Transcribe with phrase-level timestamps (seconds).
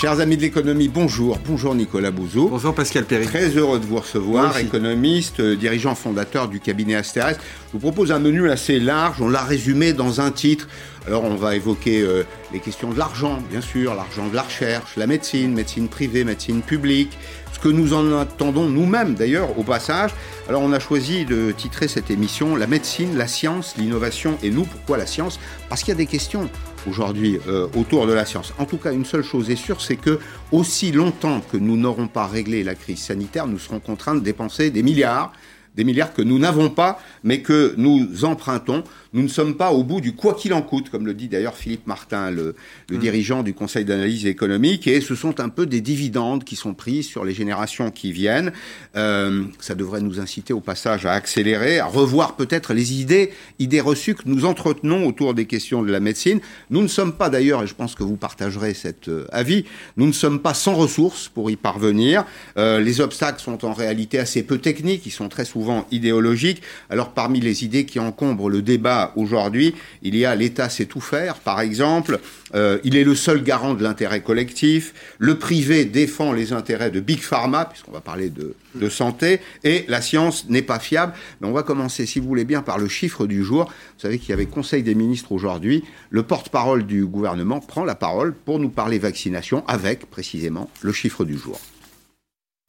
[0.00, 1.38] Chers amis de l'économie, bonjour.
[1.46, 2.48] Bonjour Nicolas Bouzou.
[2.48, 3.26] Bonjour Pascal Perry.
[3.26, 7.34] Très heureux de vous recevoir, économiste, euh, dirigeant fondateur du cabinet Asteres.
[7.34, 10.68] Je vous propose un menu assez large, on l'a résumé dans un titre.
[11.06, 14.96] Alors on va évoquer euh, les questions de l'argent, bien sûr, l'argent de la recherche,
[14.96, 17.18] la médecine, médecine privée, médecine publique,
[17.52, 20.12] ce que nous en attendons nous-mêmes d'ailleurs au passage.
[20.48, 24.64] Alors on a choisi de titrer cette émission La médecine, la science, l'innovation et nous.
[24.64, 25.38] Pourquoi la science?
[25.68, 26.48] Parce qu'il y a des questions
[26.86, 28.52] aujourd'hui euh, autour de la science.
[28.58, 30.18] En tout cas, une seule chose est sûre, c'est que
[30.52, 34.70] aussi longtemps que nous n'aurons pas réglé la crise sanitaire, nous serons contraints de dépenser
[34.70, 35.32] des milliards
[35.76, 38.82] des milliards que nous n'avons pas, mais que nous empruntons.
[39.12, 41.56] Nous ne sommes pas au bout du quoi qu'il en coûte, comme le dit d'ailleurs
[41.56, 42.54] Philippe Martin, le,
[42.88, 43.00] le mm.
[43.00, 47.02] dirigeant du Conseil d'analyse économique, et ce sont un peu des dividendes qui sont pris
[47.02, 48.52] sur les générations qui viennent.
[48.96, 53.80] Euh, ça devrait nous inciter au passage à accélérer, à revoir peut-être les idées, idées
[53.80, 56.40] reçues que nous entretenons autour des questions de la médecine.
[56.70, 59.64] Nous ne sommes pas d'ailleurs, et je pense que vous partagerez cet euh, avis,
[59.96, 62.24] nous ne sommes pas sans ressources pour y parvenir.
[62.58, 66.62] Euh, les obstacles sont en réalité assez peu techniques, ils sont très souvent idéologique.
[66.90, 71.00] Alors parmi les idées qui encombrent le débat aujourd'hui, il y a l'État sait tout
[71.00, 72.20] faire, par exemple.
[72.54, 74.94] Euh, il est le seul garant de l'intérêt collectif.
[75.18, 79.40] Le privé défend les intérêts de Big Pharma, puisqu'on va parler de, de santé.
[79.64, 81.12] Et la science n'est pas fiable.
[81.40, 83.64] Mais on va commencer, si vous voulez bien, par le chiffre du jour.
[83.66, 85.84] Vous savez qu'il y avait Conseil des ministres aujourd'hui.
[86.10, 91.24] Le porte-parole du gouvernement prend la parole pour nous parler vaccination avec, précisément, le chiffre
[91.24, 91.60] du jour.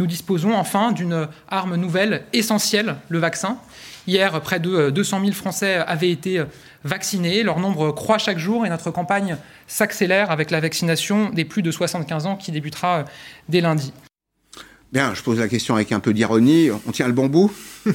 [0.01, 3.59] Nous disposons enfin d'une arme nouvelle essentielle, le vaccin.
[4.07, 6.43] Hier, près de 200 000 Français avaient été
[6.83, 7.43] vaccinés.
[7.43, 11.69] Leur nombre croît chaque jour et notre campagne s'accélère avec la vaccination des plus de
[11.69, 13.05] 75 ans qui débutera
[13.47, 13.93] dès lundi.
[14.91, 16.69] Bien, je pose la question avec un peu d'ironie.
[16.87, 17.53] On tient le bon bout?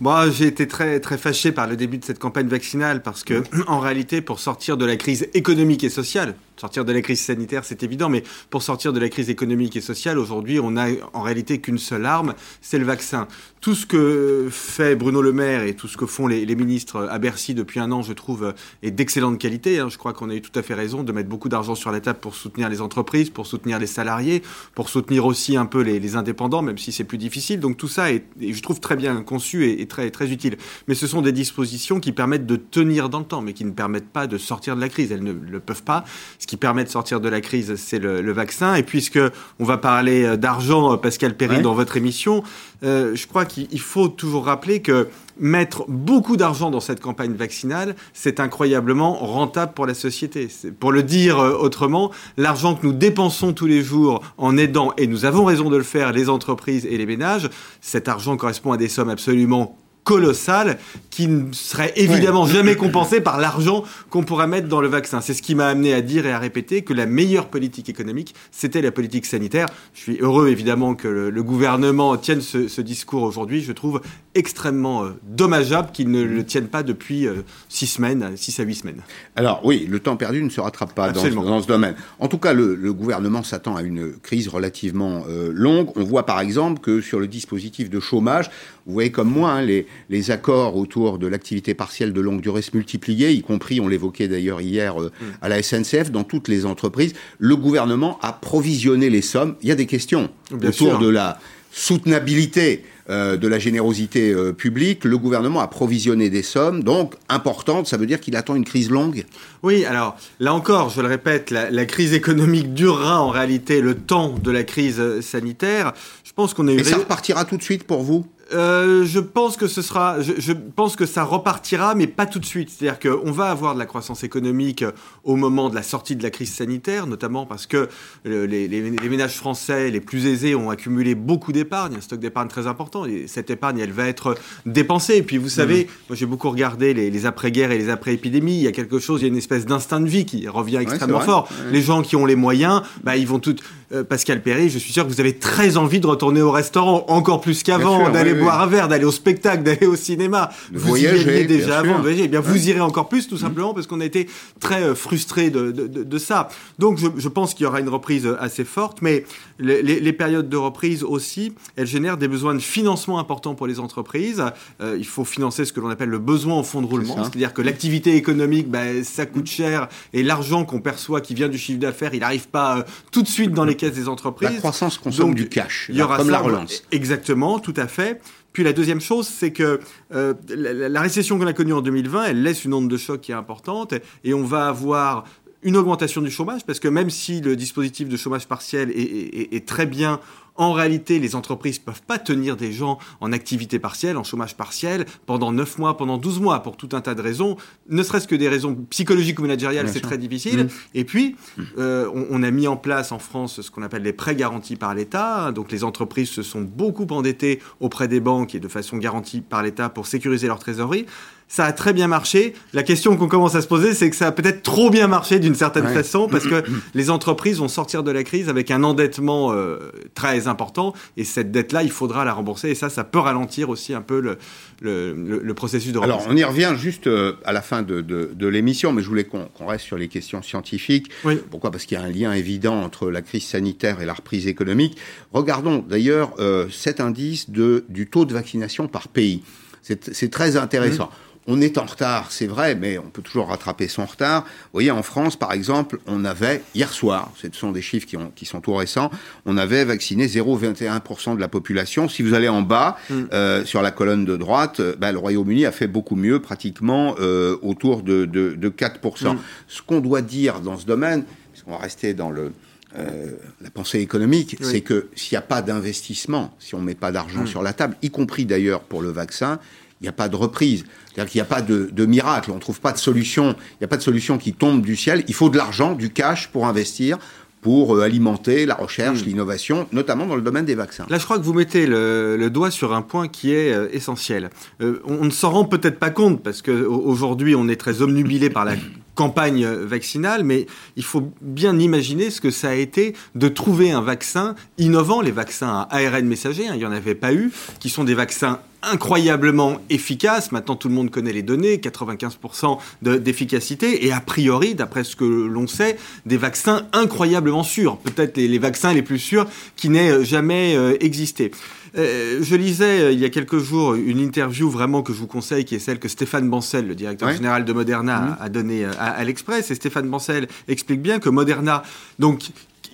[0.00, 3.42] Moi, j'ai été très, très fâché par le début de cette campagne vaccinale parce que,
[3.66, 7.64] en réalité, pour sortir de la crise économique et sociale, Sortir de la crise sanitaire,
[7.64, 11.20] c'est évident, mais pour sortir de la crise économique et sociale, aujourd'hui, on n'a en
[11.20, 13.26] réalité qu'une seule arme, c'est le vaccin.
[13.60, 17.18] Tout ce que fait Bruno Le Maire et tout ce que font les, ministres à
[17.18, 19.80] Bercy depuis un an, je trouve, est d'excellente qualité.
[19.80, 19.88] Hein.
[19.88, 22.00] Je crois qu'on a eu tout à fait raison de mettre beaucoup d'argent sur la
[22.00, 24.42] table pour soutenir les entreprises, pour soutenir les salariés,
[24.76, 27.58] pour soutenir aussi un peu les, indépendants, même si c'est plus difficile.
[27.58, 30.58] Donc tout ça est, je trouve, très bien conçu et, très, très utile.
[30.86, 33.72] Mais ce sont des dispositions qui permettent de tenir dans le temps, mais qui ne
[33.72, 35.10] permettent pas de sortir de la crise.
[35.10, 36.04] Elles ne le peuvent pas.
[36.38, 38.74] Ce qui permet de sortir de la crise, c'est le, vaccin.
[38.74, 39.18] Et puisque
[39.58, 42.42] on va parler euh, d'argent, euh, Pascal Perry, dans votre émission,
[42.84, 45.08] euh, je crois qu'il faut toujours rappeler que
[45.40, 50.46] mettre beaucoup d'argent dans cette campagne vaccinale, c'est incroyablement rentable pour la société.
[50.78, 55.24] Pour le dire autrement, l'argent que nous dépensons tous les jours en aidant, et nous
[55.24, 57.48] avons raison de le faire, les entreprises et les ménages,
[57.80, 60.78] cet argent correspond à des sommes absolument colossal
[61.10, 65.20] qui ne serait évidemment jamais compensé par l'argent qu'on pourrait mettre dans le vaccin.
[65.20, 68.34] C'est ce qui m'a amené à dire et à répéter que la meilleure politique économique,
[68.50, 69.66] c'était la politique sanitaire.
[69.94, 73.62] Je suis heureux évidemment que le, gouvernement tienne ce, discours aujourd'hui.
[73.62, 74.00] Je trouve
[74.34, 78.76] extrêmement euh, dommageable qu'il ne le tienne pas depuis euh, six semaines, six à huit
[78.76, 79.02] semaines.
[79.36, 81.94] Alors oui, le temps perdu ne se rattrape pas dans, dans, ce domaine.
[82.18, 85.90] En tout cas, le, gouvernement s'attend à une crise relativement euh, longue.
[85.96, 88.50] On voit par exemple que sur le dispositif de chômage,
[88.86, 92.62] vous voyez comme moi, hein, les, les, accords autour de l'activité partielle de longue durée
[92.62, 95.24] se multipliaient, y compris, on l'évoquait d'ailleurs hier euh, mm.
[95.42, 97.14] à la SNCF, dans toutes les entreprises.
[97.38, 99.56] Le gouvernement a provisionné les sommes.
[99.62, 101.38] Il y a des questions autour de la
[101.72, 107.88] soutenabilité euh, de la générosité euh, publique, le gouvernement a provisionné des sommes, donc importantes,
[107.88, 109.24] ça veut dire qu'il attend une crise longue?
[109.64, 113.96] Oui, alors là encore, je le répète, la, la, crise économique durera en réalité le
[113.96, 115.94] temps de la crise sanitaire.
[116.22, 116.76] Je pense qu'on est...
[116.76, 118.24] Et ça repartira tout de suite pour vous?
[118.52, 122.44] Euh, je pense que ce sera, je, pense que ça repartira, mais pas tout de
[122.44, 122.70] suite.
[122.70, 124.84] C'est-à-dire qu'on va avoir de la croissance économique
[125.24, 127.88] au moment de la sortie de la crise sanitaire, notamment parce que
[128.24, 128.68] les,
[129.08, 133.04] ménages français les plus aisés ont accumulé beaucoup d'épargne, un stock d'épargne très important.
[133.06, 135.16] Et cette épargne, elle va être dépensée.
[135.16, 136.08] Et puis, vous savez, mmh.
[136.08, 138.56] moi j'ai beaucoup regardé les, après-guerres et les après-épidémies.
[138.56, 140.78] Il y a quelque chose, il y a une espèce d'instinct de vie qui revient
[140.78, 141.48] extrêmement fort.
[141.70, 143.56] Les gens qui ont les moyens, bah, ils vont tout.
[143.92, 147.04] Euh, Pascal Perry, je suis sûr que vous avez très envie de retourner au restaurant,
[147.08, 150.50] encore plus qu'avant, d'aller boire un verre, d'aller au spectacle, d'aller au cinéma.
[150.72, 154.00] vous y alliez déjà avant, eh bien, vous irez encore plus, tout simplement, parce qu'on
[154.00, 154.28] a été
[154.60, 156.48] très euh, frustrés de, de, de, ça.
[156.78, 159.24] Donc, je, je pense qu'il y aura une reprise assez forte, mais
[159.58, 163.80] les, les, périodes de reprise aussi, elles génèrent des besoins de financement importants pour les
[163.80, 164.42] entreprises.
[164.80, 167.52] Euh, il faut financer ce que l'on appelle le besoin au fond de roulement, c'est-à-dire
[167.52, 171.80] que l'activité économique, ben, ça coûte cher, et l'argent qu'on perçoit qui vient du chiffre
[171.80, 174.50] d'affaires, il n'arrive pas tout de suite dans les des entreprises.
[174.50, 176.82] La croissance consomme du cash, il y aura comme la relance.
[176.92, 178.20] Exactement, tout à fait.
[178.52, 179.80] Puis la deuxième chose, c'est que
[180.14, 183.32] euh, la, récession qu'on a connue en 2020, elle laisse une onde de choc qui
[183.32, 183.94] est importante,
[184.24, 185.24] et on va avoir
[185.62, 189.86] une augmentation du chômage, parce que même si le dispositif de chômage partiel est, très
[189.86, 190.20] bien
[190.62, 194.56] en réalité, les entreprises ne peuvent pas tenir des gens en activité partielle, en chômage
[194.56, 197.56] partiel, pendant 9 mois, pendant 12 mois, pour tout un tas de raisons,
[197.88, 200.64] ne serait-ce que des raisons psychologiques ou managériales, c'est très difficile.
[200.64, 200.68] Mmh.
[200.94, 201.36] Et puis,
[201.78, 204.94] euh, on, a mis en place en France ce qu'on appelle les prêts garantis par
[204.94, 205.52] l'État.
[205.52, 209.62] Donc, les entreprises se sont beaucoup endettées auprès des banques et de façon garantie par
[209.62, 211.06] l'État pour sécuriser leur trésorerie
[211.48, 212.54] ça a très bien marché.
[212.72, 215.38] La question qu'on commence à se poser, c'est que ça a peut-être trop bien marché
[215.38, 216.62] d'une certaine façon, parce que
[216.94, 219.78] les entreprises vont sortir de la crise avec un endettement euh,
[220.14, 223.92] très important, et cette dette-là, il faudra la rembourser, et ça, ça peut ralentir aussi
[223.92, 224.38] un peu le,
[224.80, 226.30] le, processus de remboursement.
[226.30, 229.24] Alors, on y revient juste euh, à la fin de, de, l'émission, mais je voulais
[229.24, 231.10] qu'on reste sur les questions scientifiques.
[231.50, 231.70] Pourquoi?
[231.70, 234.96] Parce qu'il y a un lien évident entre la crise sanitaire et la reprise économique.
[235.32, 239.42] Regardons d'ailleurs euh, cet indice de, du taux de vaccination par pays.
[239.82, 241.06] C'est très intéressant.
[241.06, 244.42] Mmh on est en retard, c'est vrai, mais on peut toujours rattraper son retard.
[244.44, 248.46] Vous voyez, en France, par exemple, on avait, hier soir, ce sont des chiffres qui,
[248.46, 249.10] sont tout récents,
[249.44, 252.08] on avait vacciné 0,21% de la population.
[252.08, 253.22] Si vous allez en bas, mm.
[253.32, 257.16] euh, sur la colonne de droite, euh, bah, le Royaume-Uni a fait beaucoup mieux, pratiquement
[257.18, 259.34] euh, autour de, 4%.
[259.34, 259.38] Mm.
[259.66, 262.52] Ce qu'on doit dire dans ce domaine, puisqu'on va rester dans le,
[262.94, 267.10] la pensée économique, c'est que s'il n'y a pas d'investissement, si on ne met pas
[267.10, 267.46] d'argent mm.
[267.48, 269.58] sur la table, y compris d'ailleurs pour le vaccin,
[270.02, 270.84] il n'y a pas de reprise.
[271.14, 273.84] C'est-à-dire qu'il n'y a pas de, miracle, on ne trouve pas de solution, il n'y
[273.84, 275.24] a pas de solution qui tombe du ciel.
[275.28, 277.18] Il faut de l'argent, du cash pour investir,
[277.60, 279.26] pour euh, alimenter la recherche, hmm.
[279.26, 281.06] l'innovation, notamment dans le domaine des vaccins.
[281.08, 284.50] Là, je crois que vous mettez le, doigt sur un point qui est euh, essentiel.
[284.80, 288.64] Euh, on ne s'en rend peut-être pas compte parce qu'aujourd'hui, on est très omnubilé par
[288.64, 288.74] la
[289.14, 290.66] campagne vaccinale, mais
[290.96, 295.30] il faut bien imaginer ce que ça a été de trouver un vaccin innovant, les
[295.30, 298.60] vaccins à ARN messager, hein, il n'y en avait pas eu, qui sont des vaccins
[298.82, 300.52] incroyablement efficace.
[300.52, 305.24] Maintenant, tout le monde connaît les données, 95% d'efficacité, et a priori, d'après ce que
[305.24, 310.74] l'on sait, des vaccins incroyablement sûrs, peut-être les, vaccins les plus sûrs qui n'aient jamais
[310.76, 311.52] euh, existé.
[311.96, 315.26] Euh, je lisais euh, il y a quelques jours une interview vraiment que je vous
[315.26, 318.36] conseille, qui est celle que Stéphane Bancel, le directeur général de Moderna, mmh.
[318.40, 319.70] a, donnée à, à l'Express.
[319.70, 321.82] Et Stéphane Bancel explique bien que Moderna,
[322.18, 322.50] donc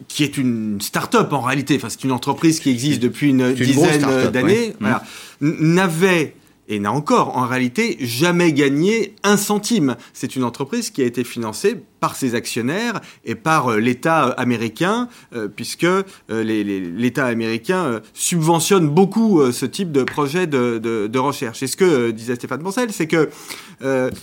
[0.06, 4.30] qui est une start-up en réalité, enfin c'est une entreprise qui existe depuis une dizaine
[4.30, 5.02] d'années, voilà,
[5.40, 6.34] n'avait
[6.68, 9.96] et n'a encore en réalité jamais gagné un centime.
[10.12, 15.08] C'est une entreprise qui a été financée par ses actionnaires et par euh, l'État américain,
[15.34, 21.62] euh, puisque euh, l'État américain subventionne beaucoup ce type de projet de, recherche.
[21.62, 23.28] Et ce que disait Stéphane Bancel, c'est que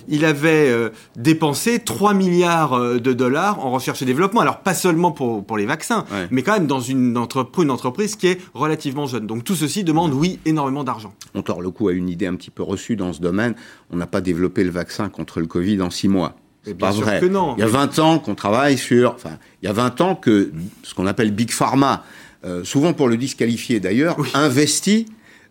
[0.08, 4.42] il avait dépensé 3 milliards de dollars en recherche et développement.
[4.42, 8.16] Alors pas seulement pour, pour les vaccins, mais quand même dans une, entreprise, une entreprise
[8.16, 9.28] qui est relativement jeune.
[9.28, 11.14] Donc tout ceci demande, oui, énormément d'argent.
[11.34, 13.56] On tord le coup à une idée un petit peu reçue dans ce domaine.
[13.92, 16.36] On n'a pas développé le vaccin contre le Covid en 6 mois.
[16.66, 17.20] C'est pas vrai.
[17.20, 17.56] Que non.
[17.58, 19.14] Il y a 20 ans qu'on travaille sur.
[19.14, 20.52] Enfin, il y a 20 ans que
[20.84, 22.04] ce qu'on appelle Big Pharma,
[22.44, 25.06] euh, souvent pour le disqualifier d'ailleurs, investit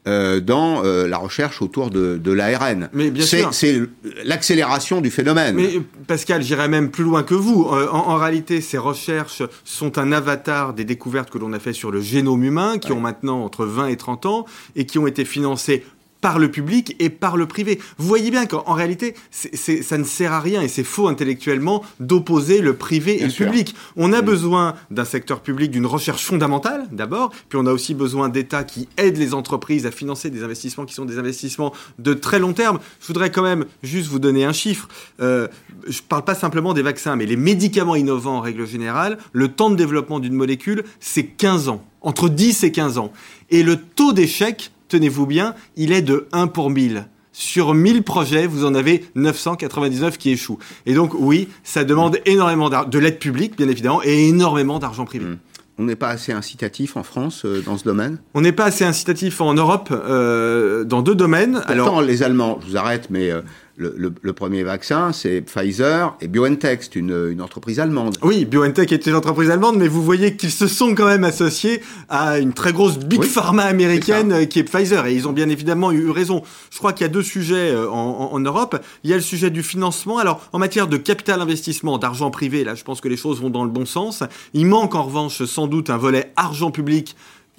[0.07, 2.91] euh, dans euh, la recherche autour de, de l'ARN.
[3.21, 3.81] C'est
[4.25, 5.55] l'accélération du phénomène.
[5.55, 7.63] Mais Pascal, j'irais même plus loin que vous.
[7.63, 11.91] En, en, réalité, ces recherches sont un avatar des découvertes que l'on a fait sur
[11.91, 14.45] le génome humain, qui ont maintenant entre 20 et 30 ans,
[14.77, 15.85] et qui ont été financées
[16.25, 17.79] par le public et par le privé.
[17.99, 22.63] Vous voyez bien qu'en réalité, ça ne sert à rien et c'est faux intellectuellement d'opposer
[22.63, 23.75] le privé et le public.
[23.97, 28.31] On a besoin d'un secteur public, d'une recherche fondamentale d'abord, puis on a aussi besoin
[28.31, 32.39] d'États qui aident les entreprises à financer des investissements qui sont des investissements de très
[32.39, 32.79] long terme.
[33.03, 34.89] Je voudrais quand même juste vous donner un chiffre.
[35.21, 35.47] Euh,
[35.87, 39.49] je ne parle pas simplement des vaccins, mais les médicaments innovants en règle générale, le
[39.49, 43.13] temps de développement d'une molécule, c'est 15 ans, entre 10 et 15 ans.
[43.51, 48.47] Et le taux d'échec tenez-vous bien, il est de 1 pour 1000 sur 1000 projets,
[48.47, 50.61] vous en avez 999 qui échouent.
[50.87, 55.25] Et donc, oui, ça demande énormément de l'aide publique, bien évidemment, et énormément d'argent privé.
[55.25, 55.39] Mmh.
[55.79, 58.19] On n'est pas assez incitatif en France euh, dans ce domaine?
[58.35, 61.55] On n'est pas assez incitatif en Europe euh, dans deux domaines.
[61.55, 63.41] Pourtant, Alors, les Allemands, je vous arrête, mais euh,
[63.77, 68.17] le, premier vaccin, c'est Pfizer et BioNTech, c'est une, entreprise allemande.
[68.23, 71.83] Oui, BioNTech est une entreprise allemande, mais vous voyez qu'ils se sont quand même associés
[72.09, 75.93] à une très grosse big pharma américaine qui est Pfizer, et ils ont bien évidemment
[75.93, 76.43] eu raison.
[76.71, 78.81] Je crois qu'il y a deux sujets euh, en, Europe.
[79.03, 80.19] Il y a le sujet du financement.
[80.19, 83.51] Alors, en matière de capital investissement, d'argent privé, là, je pense que les choses vont
[83.51, 84.23] dans le bon sens.
[84.53, 87.17] Il manque en revanche sans doute un volet argent public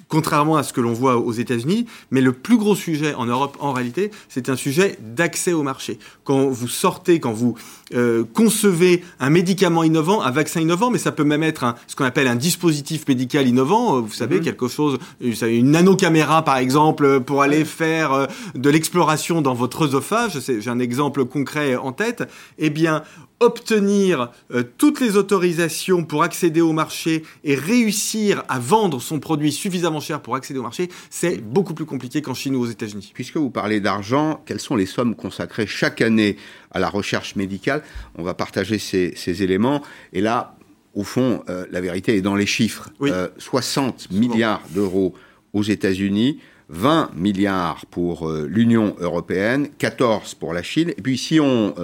[0.08, 1.86] contrairement à ce que l'on voit aux États-Unis.
[2.10, 5.98] Mais le plus gros sujet en Europe, en réalité, c'est un sujet d'accès au marché.
[6.24, 7.54] Quand vous sortez, quand vous
[7.94, 11.96] euh, concevez un médicament innovant, un vaccin innovant, mais ça peut même être un, ce
[11.96, 13.96] qu'on appelle un dispositif médical innovant.
[13.96, 14.44] Euh, vous savez, mhm.
[14.44, 20.38] quelque chose, une nanocaméra par exemple, pour aller faire euh, de l'exploration dans votre œsophage.
[20.46, 22.24] J'ai un exemple concret en tête.
[22.58, 23.02] Eh bien,
[23.40, 29.52] obtenir euh, toutes les autorisations pour accéder au marché et réussir à vendre son produit
[29.52, 33.10] suffisamment cher pour accéder au marché, c'est beaucoup plus compliqué qu'en Chine ou aux États-Unis.
[33.14, 36.36] Puisque vous parlez d'argent, quelles sont les sommes consacrées chaque année
[36.70, 37.82] à la recherche médicale?
[38.16, 39.82] On va partager ces, éléments.
[40.14, 40.56] Et là,
[40.94, 42.88] au fond, euh, la vérité est dans les chiffres.
[43.36, 45.12] 60 euh, milliards d'euros
[45.52, 46.38] aux États-Unis,
[46.70, 50.90] 20 milliards pour l'Union européenne, 14 pour la Chine.
[50.96, 51.74] Et puis si on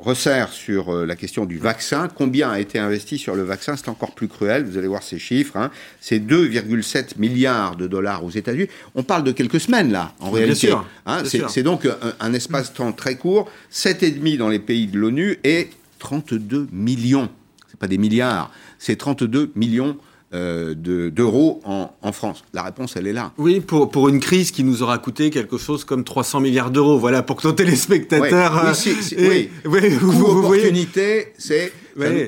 [0.00, 2.08] resserre sur euh, la question du vaccin.
[2.14, 3.76] Combien a été investi sur le vaccin?
[3.76, 4.64] C'est encore plus cruel.
[4.64, 5.56] Vous allez voir ces chiffres.
[5.56, 5.70] Hein.
[6.00, 8.68] C'est 2,7 milliards de dollars aux États-Unis.
[8.94, 10.72] On parle de quelques semaines là, en réalité.
[11.06, 11.22] Hein.
[11.24, 11.88] c'est donc
[12.20, 13.50] un, espace-temps très court.
[13.72, 17.28] 7,5 dans les pays de l'ONU et 32 millions.
[17.68, 18.52] C'est pas des milliards.
[18.78, 19.96] C'est 32 millions
[20.34, 23.32] euh, d'euros en, France La réponse, elle est là.
[23.38, 26.98] Oui, pour, pour une crise qui nous aura coûté quelque chose comme 300 milliards d'euros.
[26.98, 28.74] Voilà, pour que nos téléspectateurs...
[29.18, 31.72] Oui, oui, vous, opportunité, c'est...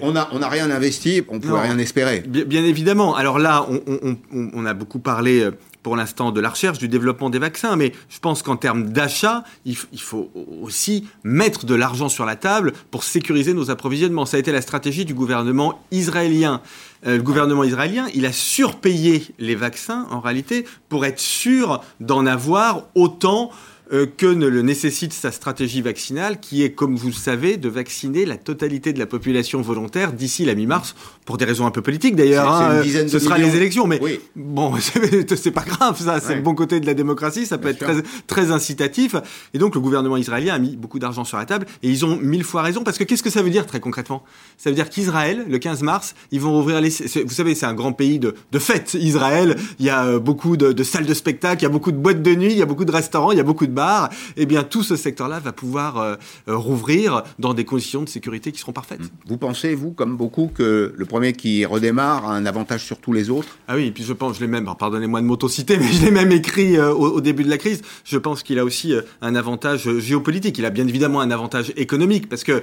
[0.01, 2.21] On n'a on a rien investi, on ne pouvait rien espérer.
[2.27, 3.15] Bien, évidemment.
[3.17, 5.51] Alors là, on, on, a beaucoup parlé euh,
[5.83, 9.45] pour l'instant de la recherche, du développement des vaccins, mais je pense qu'en termes d'achat,
[9.65, 10.31] il, faut
[10.63, 14.27] aussi mettre de l'argent sur la table pour sécuriser nos approvisionnements.
[14.27, 16.61] Ça a été la stratégie du gouvernement israélien.
[17.07, 22.27] Euh, le gouvernement israélien, il a surpayé les vaccins, en réalité, pour être sûr d'en
[22.27, 23.51] avoir autant
[23.93, 27.69] euh, que ne le nécessite sa stratégie vaccinale, qui est, comme vous le savez, de
[27.69, 31.83] vacciner la totalité de la population volontaire d'ici la mi-mars, pour des raisons un peu
[31.83, 32.51] politiques d'ailleurs.
[32.51, 34.01] Hein, ce sera les élections, mais
[34.37, 34.75] bon,
[35.37, 38.03] c'est pas grave, ça, c'est le bon côté de la démocratie, ça peut être très,
[38.27, 39.15] très incitatif.
[39.55, 42.17] Et donc le gouvernement israélien a mis beaucoup d'argent sur la table, et ils ont
[42.17, 44.23] mille fois raison, parce que qu'est-ce que ça veut dire très concrètement?
[44.57, 46.91] Ça veut dire qu'Israël, le 15 mars, ils vont ouvrir les...
[47.25, 50.57] Vous savez, c'est un grand pays de, de fêtes, Israël, il y a euh, beaucoup
[50.57, 52.63] de, de salles de spectacle, il y a beaucoup de boîtes de nuit, il y
[52.63, 53.73] a beaucoup de restaurants, il y a beaucoup de
[54.37, 56.17] eh bien tout ce secteur-là va pouvoir euh,
[56.49, 59.01] euh, rouvrir dans des conditions de sécurité qui seront parfaites.
[59.27, 63.13] Vous pensez, vous, comme beaucoup, que le premier qui redémarre a un avantage sur tous
[63.13, 63.59] les autres?
[63.69, 66.11] Ah oui, et puis je pense, je l'ai même, pardonnez-moi de m'autociter, mais je l'ai
[66.11, 69.99] même écrit euh, au, début de la crise, je pense qu'il a aussi un avantage
[69.99, 70.59] géopolitique.
[70.59, 72.63] Il a bien évidemment un avantage économique, parce que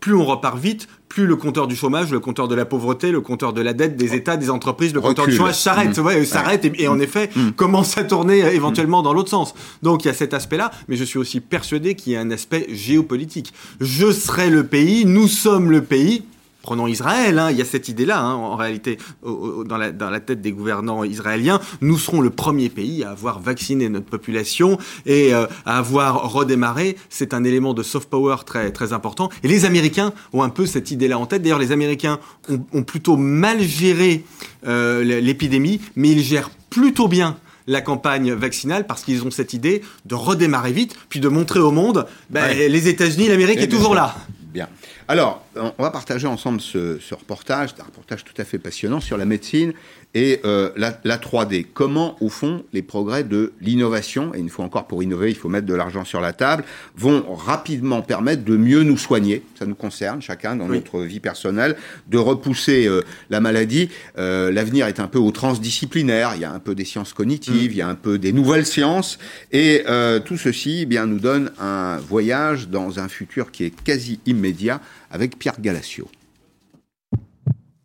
[0.00, 3.20] plus on repart vite, plus le compteur du chômage, le compteur de la pauvreté, le
[3.20, 6.24] compteur de la dette des États, des entreprises, le compteur du chômage s'arrête, mmh.
[6.24, 7.02] s'arrête et, en mmh.
[7.02, 7.50] effet mmh.
[7.50, 9.52] commence à tourner éventuellement dans l'autre sens.
[9.82, 12.30] Donc il y a cet aspect-là, mais je suis aussi persuadé qu'il y a un
[12.30, 13.52] aspect géopolitique.
[13.78, 16.22] Je serai le pays, nous sommes le pays,
[16.62, 20.20] Prenons Israël, hein, il y a cette idée-là, hein, en réalité, dans, la, dans, la,
[20.20, 21.60] tête des gouvernants israéliens.
[21.80, 26.96] Nous serons le premier pays à avoir vacciné notre population et euh, à avoir redémarré.
[27.08, 29.28] C'est un élément de soft power très, très important.
[29.42, 31.42] Et les Américains ont un peu cette idée-là en tête.
[31.42, 34.24] D'ailleurs, les Américains ont, ont plutôt mal géré
[34.66, 39.82] euh, l'épidémie, mais ils gèrent plutôt bien la campagne vaccinale parce qu'ils ont cette idée
[40.06, 44.14] de redémarrer vite, puis de montrer au monde, ben, les États-Unis, l'Amérique est toujours là.
[44.52, 44.68] Bien.
[45.12, 49.26] Alors, on va partager ensemble ce, reportage, un reportage tout à fait passionnant sur la
[49.26, 49.74] médecine
[50.14, 51.66] et euh, la, la, 3D.
[51.72, 55.48] Comment, au fond, les progrès de l'innovation, et une fois encore pour innover, il faut
[55.48, 56.64] mettre de l'argent sur la table,
[56.96, 61.76] vont rapidement permettre de mieux nous soigner, ça nous concerne chacun dans notre vie personnelle,
[62.08, 63.88] de repousser euh, la maladie.
[64.18, 67.70] Euh, L'avenir est un peu au transdisciplinaire, il y a un peu des sciences cognitives,
[67.70, 67.72] mm.
[67.72, 69.18] il y a un peu des nouvelles sciences,
[69.50, 73.82] et euh, tout ceci eh bien nous donne un voyage dans un futur qui est
[73.82, 76.08] quasi immédiat avec Pierre Galassio.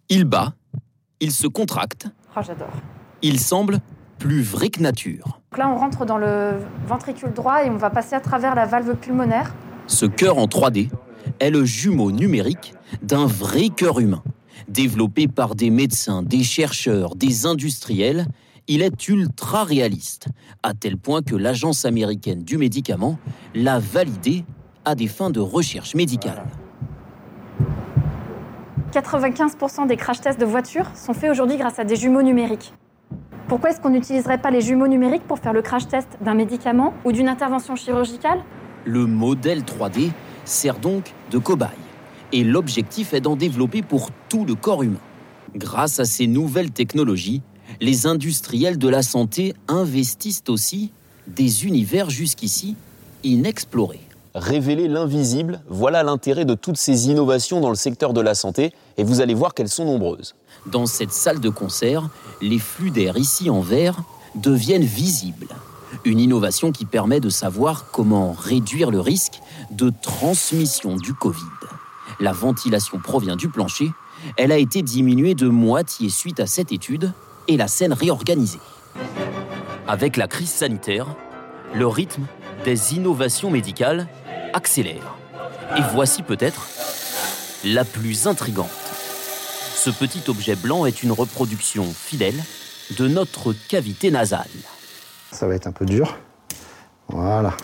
[0.10, 0.54] Il bat,
[1.20, 2.08] il se contracte.
[2.38, 2.70] Oh, j'adore.
[3.24, 3.80] Il semble
[4.20, 5.40] plus vrai que nature.
[5.58, 6.52] là, on rentre dans le
[6.88, 9.56] ventricule droit et on va passer à travers la valve pulmonaire.
[9.88, 10.90] Ce cœur en 3D
[11.40, 14.24] est le jumeau numérique d'un vrai cœur humain.
[14.68, 18.28] Développé par des médecins, des chercheurs, des industriels,
[18.68, 20.28] il est ultra réaliste,
[20.62, 23.18] à tel point que l'Agence américaine du médicament
[23.56, 24.46] l'a validé
[24.86, 26.44] à des fins de recherche médicale.
[29.02, 32.74] 95% des crash tests de voitures sont faits aujourd'hui grâce à des jumeaux numériques.
[33.48, 36.96] Pourquoi est-ce qu'on n'utiliserait pas les jumeaux numériques pour faire le crash test d'un médicament
[37.06, 38.44] ou d'une intervention chirurgicale?
[38.86, 40.10] Le modèle 3D
[40.46, 41.70] sert donc de cobaye.
[42.32, 45.00] Et l'objectif est d'en développer pour tout le corps humain.
[45.56, 47.44] Grâce à ces nouvelles technologies,
[47.80, 50.92] les industriels de la santé investissent aussi
[51.28, 52.76] des univers jusqu'ici
[53.24, 54.07] inexplorés.
[54.38, 59.04] Révéler l'invisible, voilà l'intérêt de toutes ces innovations dans le secteur de la santé, et
[59.04, 60.36] vous allez voir qu'elles sont nombreuses.
[60.68, 62.08] Dans cette salle de concert,
[62.40, 63.98] les flux d'air ici en verre
[64.36, 65.48] deviennent visibles.
[66.06, 69.42] Une innovation qui permet de savoir comment réduire le risque
[69.72, 71.42] de transmission du Covid.
[72.20, 73.90] La ventilation provient du plancher,
[74.36, 77.12] elle a été diminuée de moitié suite à cette étude
[77.48, 78.60] et la scène réorganisée.
[79.88, 81.08] Avec la crise sanitaire,
[81.74, 82.28] le rythme
[82.66, 84.08] des innovations médicales
[84.54, 85.16] accélère.
[85.78, 86.68] Et voici peut-être
[87.64, 88.70] la plus intrigante.
[89.76, 92.42] Ce petit objet blanc est une reproduction fidèle
[92.98, 94.48] de notre cavité nasale.
[95.32, 96.18] Ça va être un peu dur.
[97.10, 97.56] Voilà.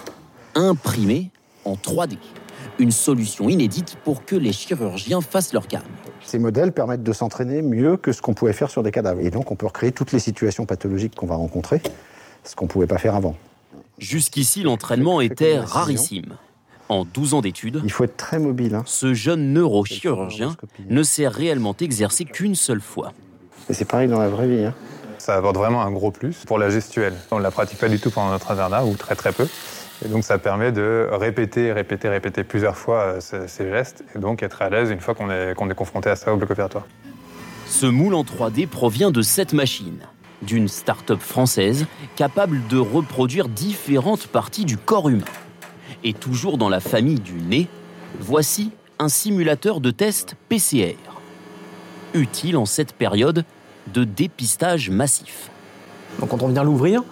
[0.55, 1.31] Imprimé
[1.65, 2.17] en 3D.
[2.79, 5.81] Une solution inédite pour que les chirurgiens fassent leur gamme.
[6.25, 9.21] Ces modèles permettent de s'entraîner mieux que ce qu'on pouvait faire sur des cadavres.
[9.21, 11.81] Et donc on peut recréer toutes les situations pathologiques qu'on va rencontrer,
[12.43, 13.35] ce qu'on ne pouvait pas faire avant.
[13.99, 16.35] Jusqu'ici, l'entraînement était rarissime.
[16.93, 18.75] En 12 ans d'études, il faut être très mobile.
[18.75, 18.83] Hein.
[18.85, 20.55] Ce jeune neurochirurgien
[20.87, 23.13] ne s'est réellement exercé qu'une seule fois.
[23.67, 24.65] Et c'est pareil dans la vraie vie.
[24.65, 24.75] Hein.
[25.17, 27.15] Ça apporte vraiment un gros plus pour la gestuelle.
[27.31, 29.47] On ne la pratique pas du tout pendant notre internat, ou très très peu.
[30.05, 34.43] Et donc ça permet de répéter, répéter, répéter plusieurs fois euh, ces, gestes, et donc
[34.43, 36.85] être à l'aise une fois qu'on est, qu'on est confronté à ça au bloc opératoire.
[37.65, 39.97] Ce moule en 3D provient de cette machine,
[40.43, 45.25] d'une start-up française capable de reproduire différentes parties du corps humain.
[46.03, 47.67] Et toujours dans la famille du nez,
[48.19, 50.97] voici un simulateur de test PCR,
[52.13, 53.45] utile en cette période
[53.93, 55.49] de dépistage massif.
[56.19, 57.03] Donc quand on vient l'ouvrir,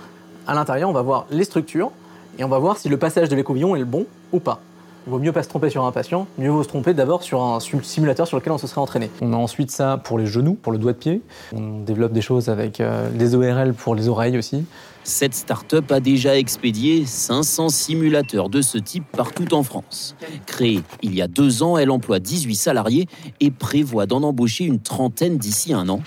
[0.48, 1.92] à l'intérieur, on va voir les structures
[2.38, 4.62] et on va voir si le passage de l'écouvillon est le bon ou pas.
[5.08, 7.42] Il vaut mieux pas se tromper sur un patient, mieux vaut se tromper d'abord sur
[7.42, 9.10] un simulateur sur lequel on se serait entraîné.
[9.22, 11.22] On a ensuite ça pour les genoux, pour le doigt de pied.
[11.56, 14.64] On développe des choses avec euh, des ORL pour les oreilles aussi.
[15.04, 20.16] Cette start-up a déjà expédié 500 simulateurs de ce type partout en France.
[20.46, 23.08] Créée il y a deux ans, elle emploie 18 salariés
[23.40, 26.02] et prévoit d'en embaucher une trentaine d'ici un an.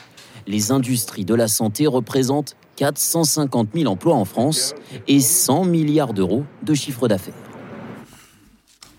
[0.46, 4.74] Les industries de la santé représentent 450 000 emplois en France
[5.08, 7.34] et 100 milliards d'euros de chiffre d'affaires.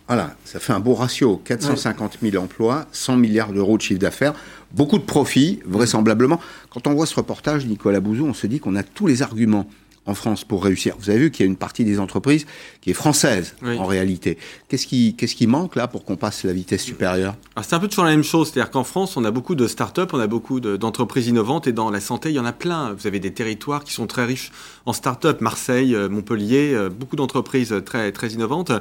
[0.07, 1.41] Voilà, ça fait un beau ratio.
[1.43, 4.33] 450 000 emplois, 100 milliards d'euros de chiffre d'affaires,
[4.71, 6.39] beaucoup de profits, vraisemblablement.
[6.69, 9.67] Quand on voit ce reportage, Nicolas Bouzou, on se dit qu'on a tous les arguments
[10.05, 10.95] en France pour réussir.
[10.99, 12.45] Vous avez vu qu'il y a une partie des entreprises
[12.81, 14.37] qui est française en réalité.
[14.67, 17.35] Qu'est-ce qui, qu'est-ce qui manque là pour qu'on passe la vitesse supérieure?
[17.61, 18.51] C'est un peu toujours la même chose.
[18.51, 21.89] C'est-à-dire qu'en France, on a beaucoup de start-up, on a beaucoup d'entreprises innovantes et dans
[21.89, 22.93] la santé, il y en a plein.
[22.93, 24.51] Vous avez des territoires qui sont très riches
[24.85, 28.71] en start-up, Marseille, euh, Montpellier, euh, beaucoup d'entreprises très, très innovantes.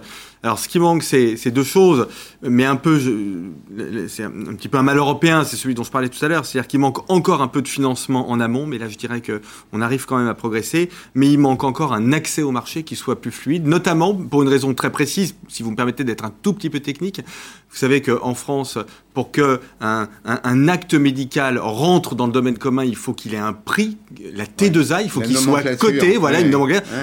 [0.43, 2.07] Alors ce qui manque, c'est deux choses,
[2.43, 3.01] mais un peu,
[4.09, 6.45] c'est un, petit peu un mal européen, c'est celui dont je parlais tout à l'heure.
[6.45, 9.81] C'est-à-dire qu'il manque encore un peu de financement en amont, mais là je dirais qu'on
[9.81, 13.21] arrive quand même à progresser mais il manque encore un accès au marché qui soit
[13.21, 16.53] plus fluide, notamment pour une raison très précise, si vous me permettez d'être un tout
[16.53, 17.21] petit peu technique.
[17.75, 18.79] Vous savez qu'en France,
[19.15, 23.53] pour que un, acte médical rentre dans le domaine commun, il faut qu'il ait un
[23.53, 23.97] prix,
[24.33, 26.55] la T2A, il faut qu'il soit coté, voilà, une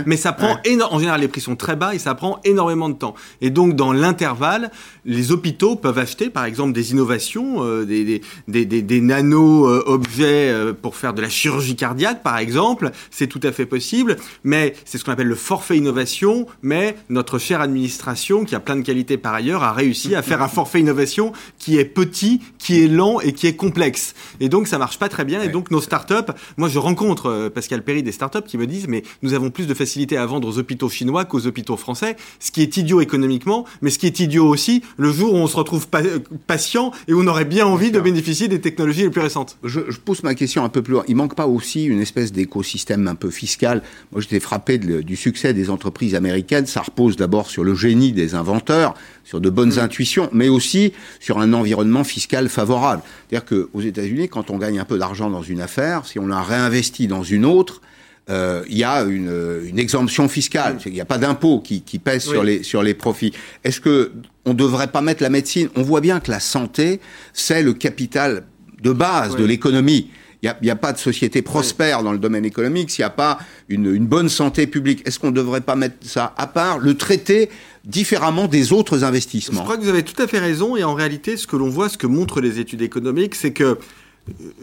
[0.06, 0.58] Mais ça prend
[0.92, 3.16] en général les prix sont très bas et ça prend énormément de temps.
[3.42, 4.72] Et donc dans l'intervalle,
[5.04, 9.84] les hôpitaux peuvent acheter par exemple des innovations, euh, des, des, des, des, nano euh,
[9.86, 14.16] objets euh, pour faire de la chirurgie cardiaque par exemple, c'est tout à fait possible.
[14.46, 16.48] Mais c'est ce qu'on appelle le forfait innovation.
[16.62, 20.42] Mais notre chère administration, qui a plein de qualités par ailleurs, a réussi à faire
[20.42, 24.14] un forfait innovation qui est petit, qui est lent et qui est complexe.
[24.40, 25.42] Et donc ça marche pas très bien.
[25.42, 28.88] Et donc nos startups, moi je rencontre euh, Pascal Perry des startups qui me disent
[28.88, 32.52] mais nous avons plus de facilité à vendre aux hôpitaux chinois qu'aux hôpitaux français, ce
[32.52, 35.56] qui est idiot économiquement, mais ce qui est idiot aussi le jour où on se
[35.56, 39.22] retrouve euh, patient et où on aurait bien envie de bénéficier des technologies les plus
[39.22, 39.58] récentes.
[39.64, 41.04] Je, pose ma question un peu plus loin.
[41.08, 43.84] Il manque pas aussi une espèce d'écosystème un peu fiscal?
[44.12, 46.66] Moi j'étais frappé du succès des entreprises américaines.
[46.66, 49.80] Ça repose d'abord sur le génie des inventeurs, sur de bonnes mm.
[49.80, 53.04] intuitions, mais aussi sur un environnement fiscal favorable.
[53.30, 56.42] C'est-à-dire qu'aux États-Unis, quand on gagne un peu d'argent dans une affaire, si on la
[56.42, 57.82] réinvestit dans une autre,
[58.30, 60.78] euh, il y a une, exemption fiscale.
[60.86, 63.34] Il n'y a pas d'impôt qui, pèse sur, les, sur les profits.
[63.64, 64.12] Est-ce que
[64.46, 65.70] on devrait pas mettre la médecine?
[65.76, 67.00] On voit bien que la santé,
[67.34, 68.44] c'est le capital
[68.82, 70.10] de base de l'économie.
[70.44, 73.38] Il n'y a, pas de société prospère dans le domaine économique s'il n'y a pas
[73.70, 75.08] une, bonne santé publique.
[75.08, 77.50] Est-ce qu'on ne devrait pas mettre ça à part, le traiter
[77.86, 79.60] différemment des autres investissements?
[79.60, 80.76] Je crois que vous avez tout à fait raison.
[80.76, 83.78] Et en réalité, ce que l'on voit, ce que montrent les études économiques, c'est que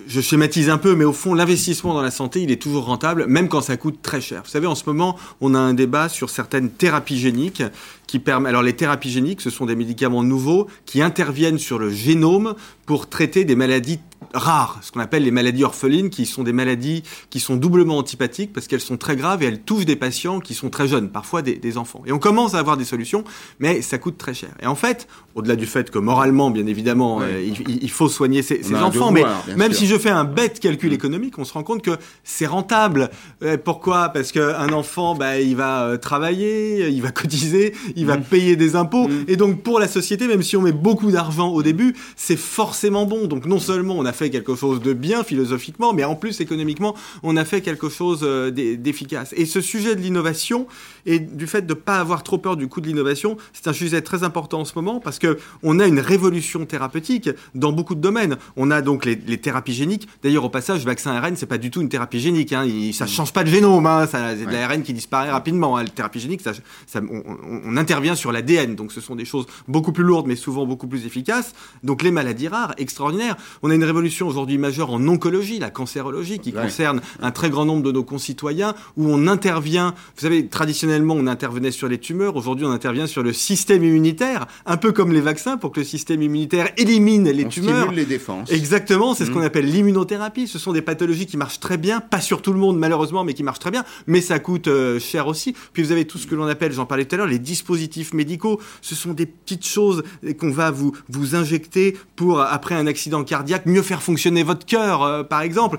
[0.06, 3.26] je schématise un peu, mais au fond, l'investissement dans la santé, il est toujours rentable,
[3.26, 4.42] même quand ça coûte très cher.
[4.44, 7.62] Vous savez, en ce moment, on a un débat sur certaines thérapies géniques
[8.06, 8.50] qui permettent.
[8.50, 12.54] Alors, les thérapies géniques, ce sont des médicaments nouveaux qui interviennent sur le génome
[12.86, 13.98] pour traiter des maladies
[14.34, 18.52] rares, ce qu'on appelle les maladies orphelines, qui sont des maladies qui sont doublement antipathiques
[18.52, 21.42] parce qu'elles sont très graves et elles touchent des patients qui sont très jeunes, parfois
[21.42, 22.02] des, enfants.
[22.06, 23.24] Et on commence à avoir des solutions,
[23.58, 24.50] mais ça coûte très cher.
[24.62, 28.74] Et en fait, au-delà du fait que moralement, bien évidemment, euh, il, faut soigner ces,
[28.74, 29.24] enfants, mais
[29.56, 33.10] même si je fais un bête calcul économique, on se rend compte que c'est rentable.
[33.42, 34.08] Euh, pourquoi?
[34.08, 38.22] Parce qu'un enfant, bah, il va euh, travailler, il va cotiser, il va mm.
[38.22, 39.24] payer des impôts, mm.
[39.28, 43.06] et donc pour la société, même si on met beaucoup d'argent au début, c'est forcément
[43.06, 43.26] bon.
[43.26, 46.94] Donc non seulement on a fait quelque chose de bien philosophiquement, mais en plus économiquement,
[47.22, 49.32] on a fait quelque chose euh, d'efficace.
[49.36, 50.66] Et ce sujet de l'innovation
[51.06, 53.72] et du fait de ne pas avoir trop peur du coût de l'innovation, c'est un
[53.72, 57.94] sujet très important en ce moment parce que on a une révolution thérapeutique dans beaucoup
[57.94, 58.36] de domaines.
[58.56, 60.08] On a donc les, thérapies géniques.
[60.22, 62.52] D'ailleurs, au passage, le vaccin ARN, c'est pas du tout une thérapie génique.
[62.52, 62.64] Hein.
[62.64, 63.86] Il, ça change pas de génome.
[63.86, 64.06] Hein.
[64.10, 65.76] C'est de l'ARN qui disparaît rapidement.
[65.76, 65.84] Hein.
[65.84, 66.52] La thérapie génique, ça,
[66.86, 67.22] ça, on,
[67.64, 68.74] on, intervient sur l'ADN.
[68.74, 71.54] Donc, ce sont des choses beaucoup plus lourdes, mais souvent beaucoup plus efficaces.
[71.84, 73.36] Donc, les maladies rares, extraordinaires.
[73.62, 77.64] On a une révolution aujourd'hui majeure en oncologie, la cancérologie, qui concerne un très grand
[77.64, 79.94] nombre de nos concitoyens, où on intervient.
[80.16, 82.36] Vous savez, traditionnellement, on intervenait sur les tumeurs.
[82.36, 85.86] Aujourd'hui, on intervient sur le système immunitaire, un peu comme les vaccins, pour que le
[85.86, 87.92] système immunitaire élimine les on tumeurs.
[87.92, 88.50] les défenses.
[88.50, 89.44] Exactement, c'est ce qu'on mmh.
[89.44, 90.48] appelle l'immunothérapie.
[90.48, 93.34] Ce sont des pathologies qui marchent très bien, pas sur tout le monde malheureusement, mais
[93.34, 93.84] qui marchent très bien.
[94.06, 95.54] Mais ça coûte euh, cher aussi.
[95.72, 98.14] Puis vous avez tout ce que l'on appelle, j'en parlais tout à l'heure, les dispositifs
[98.14, 98.60] médicaux.
[98.80, 100.02] Ce sont des petites choses
[100.38, 105.02] qu'on va vous vous injecter pour après un accident cardiaque mieux faire fonctionner votre cœur,
[105.02, 105.78] euh, par exemple.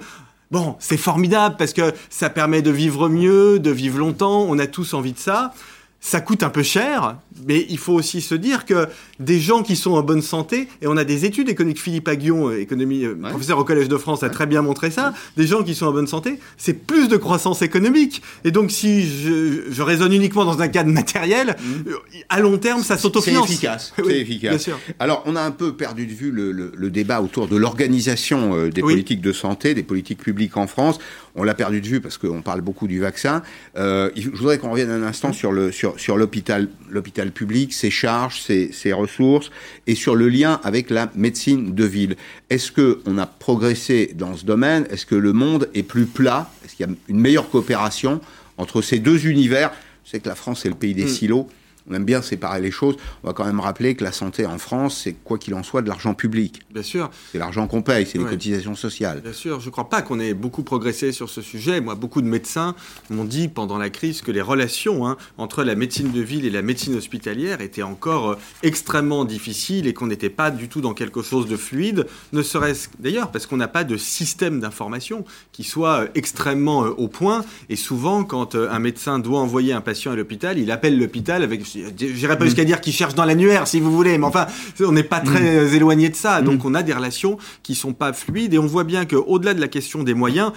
[0.51, 4.45] Bon, c'est formidable parce que ça permet de vivre mieux, de vivre longtemps.
[4.49, 5.53] On a tous envie de ça
[6.01, 8.87] ça coûte un peu cher, mais il faut aussi se dire que
[9.19, 12.49] des gens qui sont en bonne santé, et on a des études économiques, Philippe Aguillon,
[12.49, 15.61] euh, économie, euh, professeur au Collège de France, a très bien montré ça, des gens
[15.61, 18.21] qui sont en bonne santé, c'est plus de croissance économique.
[18.45, 21.89] Et donc si je, je raisonne uniquement dans un cadre matériel, mmh.
[21.89, 21.95] euh,
[22.29, 23.47] à long terme, ça s'autofinance.
[23.47, 24.49] C'est efficace, c'est efficace.
[24.51, 24.79] Bien sûr.
[24.99, 28.81] Alors on a un peu perdu de vue le, le, débat autour de l'organisation des
[28.81, 30.97] politiques de santé, des politiques publiques en France.
[31.35, 33.41] On l'a perdu de vue parce qu'on parle beaucoup du vaccin.
[33.77, 37.89] Euh, je voudrais qu'on revienne un instant sur le sur sur l'hôpital l'hôpital public, ses
[37.89, 39.51] charges, ses, ses, ressources
[39.87, 42.15] et sur le lien avec la médecine de ville.
[42.49, 44.85] Est-ce que on a progressé dans ce domaine?
[44.89, 46.51] Est-ce que le monde est plus plat?
[46.63, 48.21] Est-ce qu'il y a une meilleure coopération
[48.57, 49.71] entre ces deux univers?
[50.05, 51.09] Je sais que la France est le pays des mm.
[51.09, 51.47] silos
[51.89, 52.95] on aime bien séparer les choses.
[53.23, 55.81] On va quand même rappeler que la santé en France, c'est quoi qu'il en soit
[55.81, 56.61] de l'argent public.
[56.71, 57.09] Bien sûr.
[57.31, 59.21] C'est l'argent qu'on paye, c'est les cotisations sociales.
[59.21, 61.81] Bien sûr, je ne crois pas qu'on ait beaucoup progressé sur ce sujet.
[61.81, 62.75] Moi, beaucoup de médecins
[63.09, 66.49] m'ont dit pendant la crise que les relations hein, entre la médecine de ville et
[66.49, 70.93] la médecine hospitalière étaient encore euh, extrêmement difficiles et qu'on n'était pas du tout dans
[70.93, 75.63] quelque chose de fluide, ne serait-ce d'ailleurs parce qu'on n'a pas de système d'information qui
[75.63, 77.43] soit euh, extrêmement euh, au point.
[77.69, 81.61] Et souvent, quand un médecin doit envoyer un patient à l'hôpital, il appelle l'hôpital avec
[81.97, 84.47] j'irai pas jusqu'à dire qu'ils cherchent dans l'annuaire, si vous voulez, mais enfin,
[84.81, 85.73] on n'est pas très mm.
[85.73, 86.41] éloigné de ça.
[86.41, 86.67] Donc, mm.
[86.67, 89.67] on a des relations qui sont pas fluides et on voit bien qu'au-delà de la
[89.67, 90.51] question des moyens,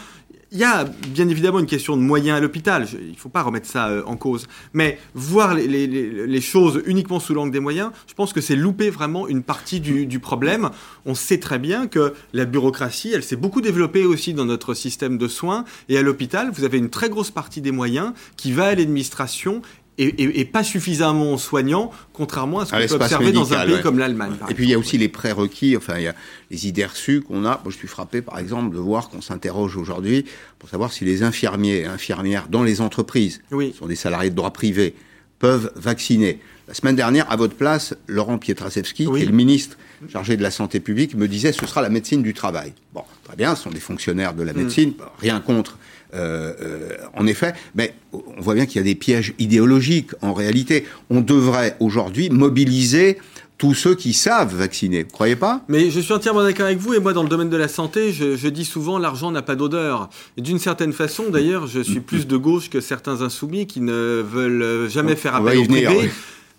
[0.53, 3.43] il y a bien évidemment une question de moyens à l'hôpital, il ne faut pas
[3.43, 8.13] remettre ça euh, en cause, mais voir les, choses uniquement sous l'angle des moyens, je
[8.13, 10.71] pense que c'est louper vraiment une partie du, du, problème.
[11.07, 15.17] On sait très bien que la bureaucratie, elle s'est beaucoup développée aussi dans notre système
[15.17, 18.67] de soins, et à l'hôpital, vous avez une très grosse partie des moyens qui va
[18.67, 19.63] à l'administration
[19.99, 24.33] et, pas suffisamment soignant, contrairement à ce qu'on peut observer dans un pays comme l'Allemagne.
[24.49, 26.15] Et puis il y a aussi les prérequis, enfin il y a
[26.51, 27.61] les idées reçues qu'on a.
[27.63, 30.25] Moi je suis frappé par exemple de voir qu'on s'interroge aujourd'hui
[30.59, 34.37] pour savoir si les infirmiers et infirmières dans les entreprises, qui sont des salariés de
[34.37, 34.95] droit privé,
[35.39, 36.41] peuvent vacciner.
[36.69, 39.77] La semaine dernière, à votre place, Laurent Pietraszewski, qui est le ministre
[40.09, 42.73] chargé de la santé publique, me disait ce sera la médecine du travail.
[42.95, 44.57] Bon, très bien, ce sont des fonctionnaires de la mm.
[44.57, 45.79] médecine, rien contre
[46.13, 50.85] en effet, mais on voit bien qu'il y a des pièges idéologiques en réalité.
[51.11, 53.19] On devrait aujourd'hui mobiliser
[53.63, 55.05] tous ceux qui savent vacciner.
[55.05, 55.61] Croyez pas?
[55.69, 56.95] Mais je suis entièrement d'accord avec vous.
[56.95, 60.11] Et moi, dans le domaine de la santé, je, dis souvent l'argent n'a pas d'odeur.
[60.37, 64.21] Et d'une certaine façon, d'ailleurs, je suis plus de gauche que certains insoumis qui ne
[64.21, 66.11] veulent jamais faire appel au privé.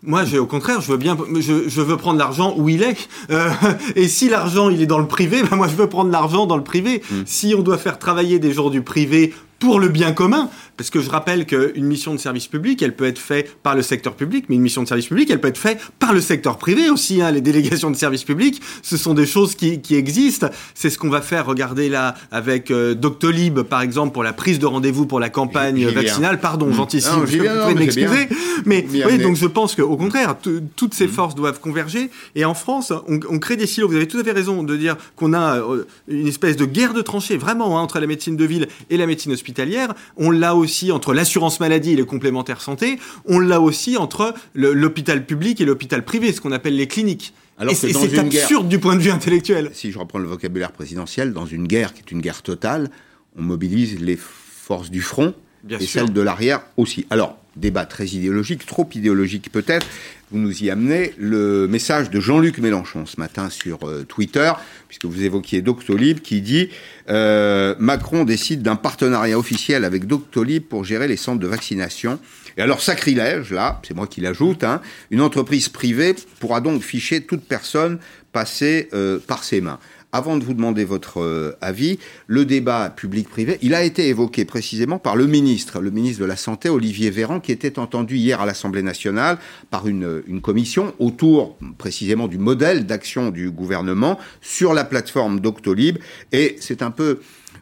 [0.05, 3.09] Moi, au contraire, je veux bien, je, veux prendre l'argent où il est.
[3.31, 3.49] Euh,
[3.95, 6.57] et si l'argent il est dans le privé, ben moi je veux prendre l'argent dans
[6.57, 7.01] le privé.
[7.09, 7.15] Mm.
[7.25, 11.01] Si on doit faire travailler des gens du privé pour le bien commun, parce que
[11.01, 14.45] je rappelle qu'une mission de service public, elle peut être faite par le secteur public,
[14.49, 17.21] mais une mission de service public, elle peut être faite par le secteur privé aussi.
[17.21, 17.31] Hein.
[17.31, 20.49] Les délégations de service public, ce sont des choses qui, qui existent.
[20.73, 24.59] C'est ce qu'on va faire, regardez là, avec euh, Doctolib, par exemple, pour la prise
[24.59, 26.39] de rendez-vous pour la campagne vaccinale.
[26.39, 26.73] Pardon, mmh.
[26.73, 28.27] j'anticipe, je vais m'excuser.
[28.65, 30.35] Mais oui, donc je pense qu'au contraire,
[30.75, 31.11] toutes ces mmh.
[31.11, 32.09] forces doivent converger.
[32.35, 33.87] Et en France, on, on, crée des silos.
[33.87, 36.93] Vous avez tout à fait raison de dire qu'on a euh, une espèce de guerre
[36.93, 39.93] de tranchées, vraiment, hein, entre la médecine de ville et la médecine hospitalière.
[40.17, 45.25] On l'a aussi entre l'assurance maladie et le complémentaire santé, on l'a aussi entre l'hôpital
[45.25, 47.33] public et l'hôpital privé, ce qu'on appelle les cliniques.
[47.61, 49.69] et c'est absurde du point de vue intellectuel.
[49.73, 52.89] Si je reprends le vocabulaire présidentiel, dans une guerre qui est une guerre totale,
[53.37, 55.33] on mobilise les forces du front
[55.69, 57.05] et celle de l'arrière aussi.
[57.09, 59.85] Alors, débat très idéologique, trop idéologique peut-être.
[60.33, 64.51] Vous nous y amenez le message de Jean-Luc Mélenchon ce matin sur euh, Twitter,
[64.87, 66.69] puisque vous évoquiez Doctolib, qui dit
[67.11, 72.17] euh, Macron décide d'un partenariat officiel avec Doctolib pour gérer les centres de vaccination.
[72.57, 77.21] Et alors, sacrilège, là, c'est moi qui l'ajoute, hein, une entreprise privée pourra donc ficher
[77.21, 77.99] toute personne
[78.31, 79.79] passée euh, par ses mains
[80.13, 84.99] avant de vous demander votre euh, avis, le débat public-privé, il a été évoqué précisément
[84.99, 88.45] par le ministre, le ministre de la Santé, Olivier Véran, qui était entendu hier à
[88.45, 89.39] l'Assemblée nationale
[89.71, 95.97] par une, une commission autour précisément du modèle d'action du gouvernement sur la plateforme Doctolib.
[96.31, 97.19] Et c'est un peu,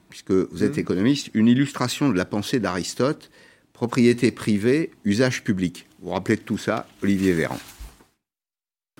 [0.10, 0.82] puisque vous êtes mmh.
[0.82, 3.32] économiste, une illustration de la pensée d'Aristote,
[3.82, 5.88] propriété privée, usage public.
[6.00, 7.58] Vous vous rappelez de tout ça, Olivier Véran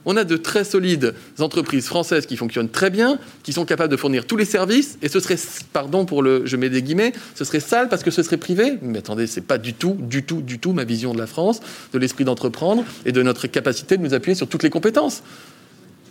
[0.04, 3.98] on a de très solides entreprises françaises qui fonctionnent très bien, qui sont capables de
[3.98, 5.36] fournir tous les services, et ce serait,
[5.74, 8.80] pardon pour le, je mets des guillemets, ce serait sale parce que ce serait privé.
[8.82, 11.60] Mais attendez, c'est pas du tout, du tout, du tout ma vision de la France,
[11.94, 15.22] de l'esprit d'entreprendre et de notre capacité de nous appuyer sur toutes les compétences.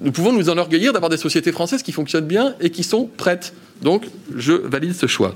[0.00, 3.52] Nous pouvons nous enorgueillir d'avoir des sociétés françaises qui fonctionnent bien et qui sont prêtes.
[3.82, 4.06] Donc,
[4.36, 5.34] je valide ce choix.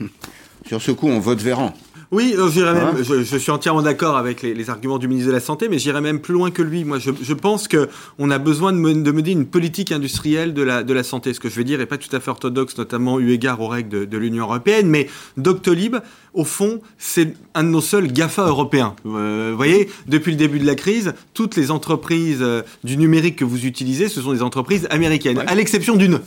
[0.66, 1.74] Sur ce coup, on vote Véran.
[2.14, 5.80] Oui, même, je, suis entièrement d'accord avec les, arguments du ministre de la Santé, mais
[5.80, 6.84] j'irai même plus loin que lui.
[6.84, 11.02] Moi, je, pense qu'on a besoin de, mener une politique industrielle de la, de la
[11.02, 11.34] santé.
[11.34, 13.66] Ce que je vais dire n'est pas tout à fait orthodoxe, notamment eu égard aux
[13.66, 15.96] règles de, l'Union européenne, mais Doctolib,
[16.34, 18.94] au fond, c'est un de nos seuls GAFA européens.
[19.06, 23.34] Euh, vous voyez, depuis le début de la crise, toutes les entreprises euh, du numérique
[23.34, 26.20] que vous utilisez, ce sont des entreprises américaines, à l'exception d'une.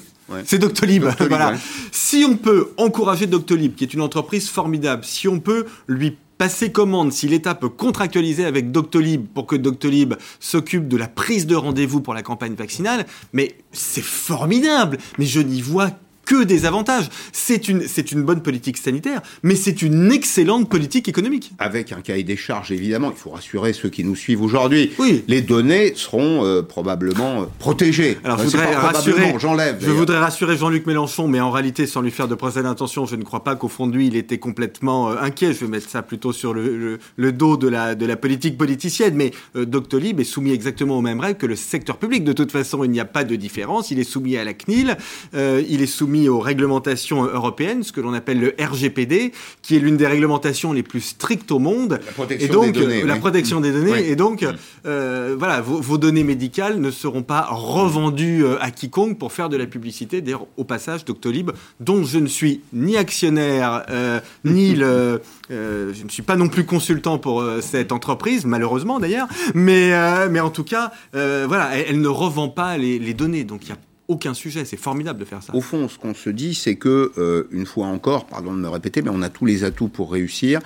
[0.46, 1.06] C'est Doctolib.
[1.30, 1.56] voilà.
[1.92, 6.72] Si on peut encourager Doctolib, qui est une entreprise formidable, si on peut lui passer
[6.72, 11.56] commande, si l'État peut contractualiser avec Doctolib pour que Doctolib s'occupe de la prise de
[11.56, 14.98] rendez-vous pour la campagne vaccinale, mais c'est formidable.
[15.18, 15.92] Mais je n'y vois
[16.28, 17.10] que des avantages.
[17.32, 21.54] C'est une, c'est une bonne politique sanitaire, mais c'est une excellente politique économique.
[21.58, 24.92] Avec un cahier des charges, évidemment, il faut rassurer ceux qui nous suivent aujourd'hui.
[25.00, 25.24] Oui.
[25.28, 28.18] Les données seront euh, probablement euh, protégées.
[28.26, 29.78] Alors, je voudrais rassurer, j'enlève.
[29.80, 33.16] Je voudrais rassurer Jean-Luc Mélenchon, mais en réalité, sans lui faire de procès d'intention, je
[33.16, 35.54] ne crois pas qu'au fond de lui, il était complètement euh, inquiet.
[35.54, 39.16] Je vais mettre ça plutôt sur le, le, dos de la, de la politique politicienne.
[39.16, 42.26] Mais Doctolib est soumis exactement aux mêmes règles que le secteur public.
[42.26, 43.92] De toute façon, il n'y a pas de différence.
[43.92, 44.98] Il est soumis à la CNIL.
[45.34, 49.98] il est soumis aux réglementations européennes, ce que l'on appelle le RGPD, qui est l'une
[49.98, 52.00] des réglementations les plus strictes au monde.
[52.06, 53.04] La protection et donc, des données.
[53.04, 54.10] La protection des données.
[54.10, 54.46] Et donc,
[54.86, 59.58] euh, voilà, vos, données médicales ne seront pas revendues euh, à quiconque pour faire de
[59.58, 60.22] la publicité.
[60.22, 66.10] D'ailleurs, au passage, Doctolib, dont je ne suis ni actionnaire, euh, ni le, je ne
[66.10, 69.92] suis pas non plus consultant pour cette entreprise, malheureusement d'ailleurs, mais,
[70.30, 73.44] mais en tout cas, voilà, elle, ne revend pas les, les données.
[73.44, 73.78] Donc, il y a
[74.08, 74.66] aucun sujet.
[74.66, 75.54] C'est formidable de faire ça.
[75.56, 78.70] Au fond, ce qu'on se dit, c'est que, euh, une fois encore, pardon de me
[78.70, 80.60] répéter, mais on a tous les atouts pour réussir.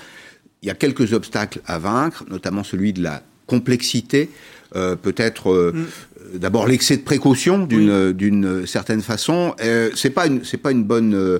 [0.61, 4.29] Il y a quelques obstacles à vaincre, notamment celui de la complexité,
[4.75, 6.37] euh, peut-être euh, mm.
[6.37, 9.55] d'abord l'excès de précaution d'une certaine façon.
[9.95, 11.39] c'est pas une c'est pas une bonne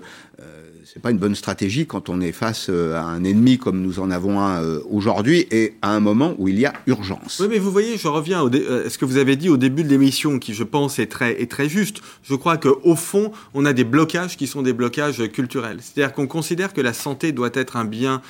[0.93, 4.01] c'est pas une bonne stratégie quand on est face euh, à un ennemi comme nous
[4.01, 7.39] en avons un euh, aujourd'hui et à un moment où il y a urgence.
[7.39, 9.85] Oui, mais vous voyez, je reviens euh, à ce que vous avez dit au début
[9.85, 12.01] de l'émission, qui je pense est très, est très juste.
[12.23, 15.77] Je crois qu'au fond, on a des blocages qui sont des blocages culturels.
[15.81, 18.21] C'est-à-dire qu'on considère que la santé doit être un bien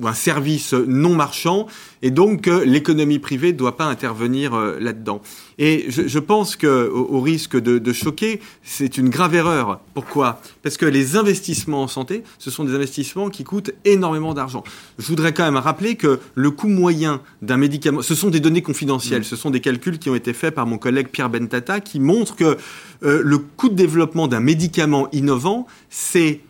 [0.00, 1.66] ou un service non marchand,
[2.00, 5.20] et donc l'économie privée ne doit pas intervenir euh, là-dedans.
[5.58, 9.80] Et je, pense que, au, risque de, choquer, c'est une grave erreur.
[9.92, 10.40] Pourquoi?
[10.62, 14.62] Parce que les investissements en santé, ce sont des investissements qui coûtent énormément d'argent.
[14.98, 18.62] Je voudrais quand même rappeler que le coût moyen d'un médicament, ce sont des données
[18.62, 21.98] confidentielles, ce sont des calculs qui ont été faits par mon collègue Pierre Bentata, qui
[21.98, 22.56] montrent que
[23.02, 26.40] euh, le coût de développement d'un médicament innovant, c'est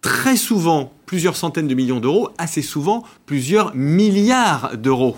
[0.00, 5.16] très souvent plusieurs centaines de millions d'euros, assez souvent plusieurs milliards d'euros.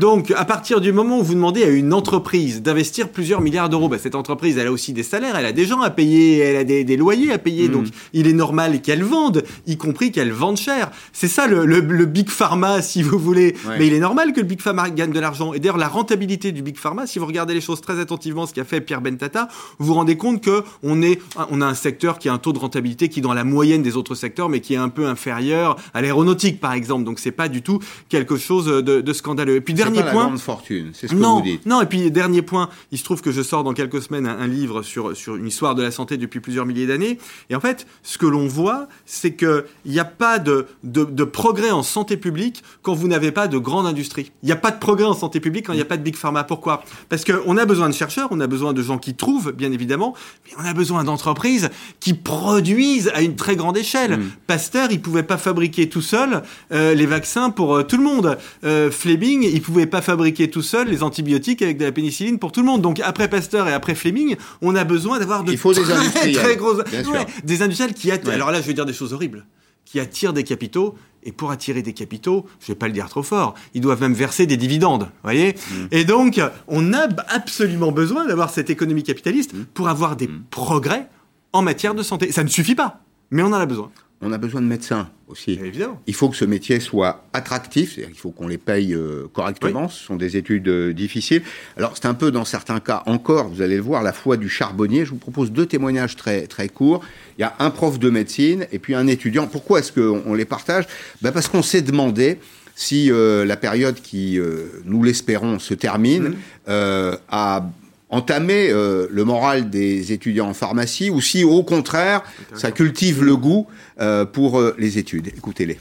[0.00, 3.90] Donc, à partir du moment où vous demandez à une entreprise d'investir plusieurs milliards d'euros,
[3.90, 6.56] bah, cette entreprise, elle a aussi des salaires, elle a des gens à payer, elle
[6.56, 7.68] a des, loyers à payer.
[7.68, 7.90] Donc, mm.
[8.14, 10.90] il est normal qu'elle vende, y compris qu'elle vende cher.
[11.12, 13.54] C'est ça le, big pharma, si vous voulez.
[13.78, 15.52] Mais il est normal que le big pharma gagne de l'argent.
[15.52, 18.54] Et d'ailleurs, la rentabilité du big pharma, si vous regardez les choses très attentivement, ce
[18.54, 22.18] qu'a fait Pierre Bentata, vous vous rendez compte que on est, on a un secteur
[22.18, 24.60] qui a un taux de rentabilité qui est dans la moyenne des autres secteurs, mais
[24.60, 27.04] qui est un peu inférieur à l'aéronautique, par exemple.
[27.04, 29.56] Donc, c'est pas du tout quelque chose de, de scandaleux.
[29.56, 30.22] Et puis, dernier pas point.
[30.22, 31.66] La grande fortune, c'est ce que non, vous dites.
[31.66, 34.38] non, et puis dernier point, il se trouve que je sors dans quelques semaines un,
[34.38, 37.18] un livre sur, sur une histoire de la santé depuis plusieurs milliers d'années.
[37.48, 41.24] Et en fait, ce que l'on voit, c'est qu'il n'y a pas de, de, de
[41.24, 44.32] progrès en santé publique quand vous n'avez pas de grande industrie.
[44.42, 46.02] Il n'y a pas de progrès en santé publique quand il n'y a pas de
[46.02, 46.44] big pharma.
[46.44, 46.84] Pourquoi?
[47.08, 50.14] Parce qu'on a besoin de chercheurs, on a besoin de gens qui trouvent, bien évidemment,
[50.46, 54.18] mais on a besoin d'entreprises qui produisent à une très grande échelle.
[54.18, 54.30] Mm.
[54.46, 58.38] Pasteur, il pouvait pas fabriquer tout seul euh, les vaccins pour euh, tout le monde.
[58.64, 62.52] Euh, Fleming, il pouvait pas fabriquer tout seul les antibiotiques avec de la pénicilline pour
[62.52, 62.82] tout le monde.
[62.82, 65.92] Donc après Pasteur et après Fleming, on a besoin d'avoir de Il faut des très,
[65.92, 66.78] industriels, très grosses.
[66.78, 68.28] Ouais, des industriels qui attirent.
[68.28, 68.34] Ouais.
[68.34, 69.46] Alors là, je vais dire des choses horribles,
[69.84, 70.94] qui attirent des capitaux.
[71.22, 74.14] Et pour attirer des capitaux, je vais pas le dire trop fort, ils doivent même
[74.14, 75.52] verser des dividendes, voyez?
[75.52, 75.74] Mm.
[75.90, 79.64] Et donc, on a absolument besoin d'avoir cette économie capitaliste Mm.
[79.74, 81.08] pour avoir des progrès
[81.52, 82.32] en matière de santé.
[82.32, 83.90] Ça ne suffit pas, mais on en a besoin.
[84.22, 85.52] On a besoin de médecins aussi.
[85.52, 85.98] Évidemment.
[86.06, 89.88] Il faut que ce métier soit attractif, c'est-à-dire qu'il faut qu'on les paye euh, correctement.
[89.88, 91.42] Ce sont des études euh, difficiles.
[91.78, 94.50] Alors, c'est un peu dans certains cas encore, vous allez le voir, la foi du
[94.50, 95.06] charbonnier.
[95.06, 97.02] Je vous propose deux témoignages très, très courts.
[97.38, 99.46] Il y a un prof de médecine et puis un étudiant.
[99.46, 100.86] Pourquoi est-ce qu'on on les partage?
[101.22, 102.38] Ben Parce qu'on s'est demandé
[102.74, 104.38] si euh, la période qui,
[104.84, 106.34] nous l'espérons, se termine,
[106.66, 107.70] a
[108.10, 112.22] entamé euh, le moral des étudiants en pharmacie ou si au contraire
[112.54, 113.66] ça cultive le goût
[114.00, 115.28] euh, pour euh, les études.
[115.28, 115.80] Écoutez-les.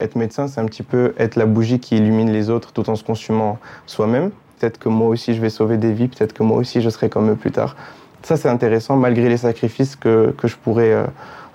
[0.00, 2.94] Être médecin, c'est un petit peu être la bougie qui illumine les autres tout en
[2.94, 4.30] se consumant soi-même.
[4.58, 7.08] Peut-être que moi aussi je vais sauver des vies, peut-être que moi aussi je serai
[7.08, 7.74] comme eux plus tard.
[8.22, 10.94] Ça c'est intéressant malgré les sacrifices que, que je pourrais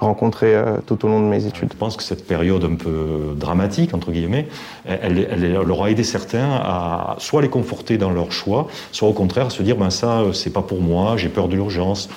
[0.04, 1.70] rencontrer euh, tout au long de mes études.
[1.72, 4.48] Je pense que cette période un peu dramatique, entre guillemets,
[4.86, 9.14] elle, elle, elle aura aidé certains à soit les conforter dans leur choix, soit au
[9.14, 12.10] contraire se dire ben ça, euh, c'est pas pour moi, j'ai peur de l'urgence,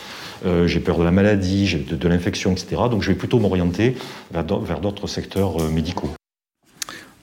[0.45, 2.83] euh, j'ai peur de la maladie, de, de l'infection, etc.
[2.91, 3.97] Donc je vais plutôt m'orienter
[4.33, 6.11] vers d'autres secteurs euh, médicaux.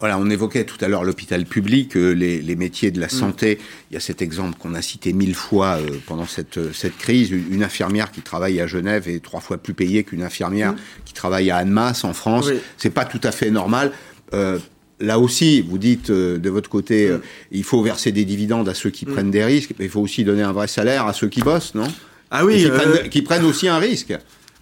[0.04, 3.10] Voilà, on évoquait tout à l'heure l'hôpital public, euh, les, les métiers de la Mm.
[3.10, 3.58] santé.
[3.90, 6.98] Il y a cet exemple qu'on a cité mille fois euh, pendant cette, euh, cette
[6.98, 7.32] crise.
[7.32, 10.78] Une, infirmière qui travaille à Genève est trois fois plus payée qu'une infirmière Mm.
[11.06, 12.48] qui travaille à Annemasse en France.
[12.50, 12.58] Oui.
[12.76, 13.94] C'est pas tout à fait normal.
[14.34, 14.60] Euh,
[15.00, 17.12] Là aussi, vous dites euh, de votre côté, Mm.
[17.14, 17.18] euh,
[17.52, 20.26] il faut verser des dividendes à ceux qui prennent des risques, mais il faut aussi
[20.26, 21.88] donner un vrai salaire à ceux qui bossent, non?
[22.30, 24.14] Ah oui, Et qui, euh, prennent, qui prennent aussi un risque.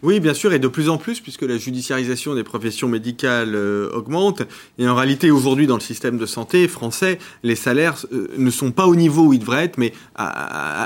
[0.03, 3.87] Oui, bien sûr, et de plus en plus, puisque la judiciarisation des professions médicales euh,
[3.93, 4.41] augmente.
[4.79, 8.71] Et en réalité, aujourd'hui, dans le système de santé français, les salaires euh, ne sont
[8.71, 10.25] pas au niveau où ils devraient être, mais à,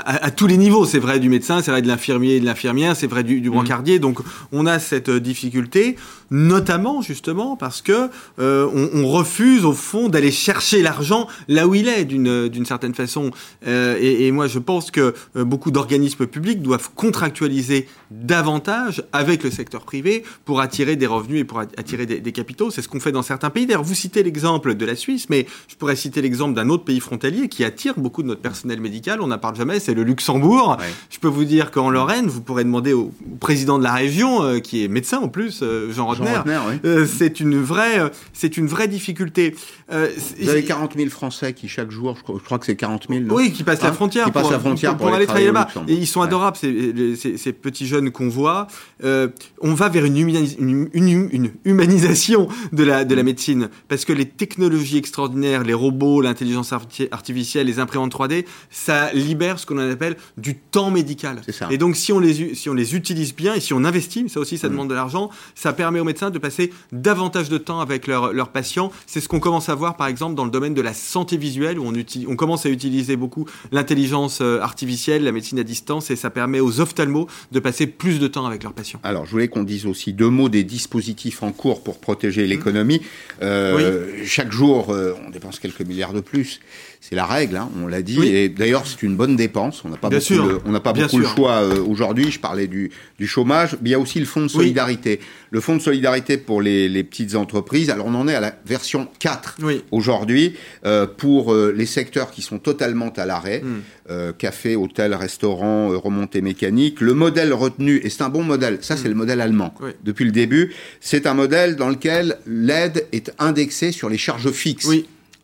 [0.00, 0.84] à- à tous les niveaux.
[0.84, 3.48] C'est vrai du médecin, c'est vrai de l'infirmier et de l'infirmière, c'est vrai du, du
[3.48, 3.98] brancardier.
[3.98, 4.18] Donc,
[4.52, 5.96] on a cette euh, difficulté,
[6.30, 11.74] notamment justement parce que euh, on, on refuse, au fond, d'aller chercher l'argent là où
[11.74, 13.30] il est, d'une certaine façon.
[13.66, 19.82] Et, et moi, je pense que beaucoup d'organismes publics doivent contractualiser davantage avec le secteur
[19.84, 22.70] privé pour attirer des revenus et pour at- attirer des, des capitaux.
[22.70, 23.66] C'est ce qu'on fait dans certains pays.
[23.66, 27.00] D'ailleurs, vous citez l'exemple de la Suisse, mais je pourrais citer l'exemple d'un autre pays
[27.00, 29.20] frontalier qui attire beaucoup de notre personnel médical.
[29.20, 30.76] On n'en parle jamais, c'est le Luxembourg.
[31.10, 34.58] Je peux vous dire qu'en Lorraine, vous pourrez demander au, président de la région, euh,
[34.58, 36.36] qui est médecin en plus, euh, Jean Rotner.
[36.38, 36.74] Rotner, oui.
[36.84, 39.54] Euh, c'est une vraie, c'est une vraie difficulté.
[39.88, 43.06] Vous avez 40 000 Français qui, chaque jour, je crois, je crois que c'est 40
[43.08, 45.06] 000, non oui, qui passent la Hein frontière, qui passent pour, la frontière pour, pour,
[45.08, 45.68] pour aller travailler là-bas.
[45.88, 46.26] Et ils sont Ouais.
[46.26, 48.66] adorables, ces, les- ces, ces petits jeunes qu'on voit.
[49.04, 49.28] Euh,
[49.60, 53.68] on va vers une, humanis- une, une- une humanisation de la, de la médecine.
[53.88, 59.58] Parce que les technologies extraordinaires, les robots, l'intelligence arti- artificielle, les imprimantes 3D, ça libère
[59.58, 61.42] ce qu'on appelle du temps médical.
[61.52, 61.68] ça.
[61.70, 64.28] Et donc, si on, les, u- si on les utilise bien et si on investit,
[64.28, 64.70] ça aussi, ça Mm.
[64.72, 68.90] demande de l'argent, ça permet aux médecins de passer davantage de temps avec leurs patients.
[69.06, 71.78] C'est ce qu'on commence à voir, par exemple, dans le domaine de la santé visuelle,
[71.78, 71.92] où on,
[72.30, 76.60] on commence à utiliser beaucoup l'intelligence euh, artificielle, la médecine à distance, et ça permet
[76.60, 78.85] aux ophtalmos de passer plus de temps avec leurs patients.
[79.02, 83.00] Alors, je voulais qu'on dise aussi deux mots des dispositifs en cours pour protéger l'économie.
[83.42, 86.60] Euh, Chaque jour, euh, on dépense quelques milliards de plus.
[87.08, 88.16] C'est la règle, hein, on l'a dit.
[88.18, 88.26] Oui.
[88.28, 89.84] Et d'ailleurs, c'est une bonne dépense.
[89.84, 90.44] On n'a pas Bien beaucoup, sûr.
[90.46, 92.32] le, on n'a pas Bien beaucoup le choix euh, aujourd'hui.
[92.32, 93.74] Je parlais du, du chômage.
[93.80, 95.20] Mais il y a aussi le fonds de solidarité.
[95.52, 97.90] Le fonds de solidarité pour les, les petites entreprises.
[97.90, 99.58] Alors, on en est à la version 4
[99.92, 103.60] aujourd'hui euh, pour euh, les secteurs qui sont totalement à l'arrêt.
[103.62, 103.82] Hmm.
[104.08, 107.00] Euh, café, hôtel, restaurant, euh, remontée mécanique.
[107.00, 109.90] Le modèle retenu, et c'est un bon modèle, ça c'est le modèle allemand Oui.
[110.04, 114.88] depuis le début, c'est un modèle dans lequel l'aide est indexée sur les charges fixes.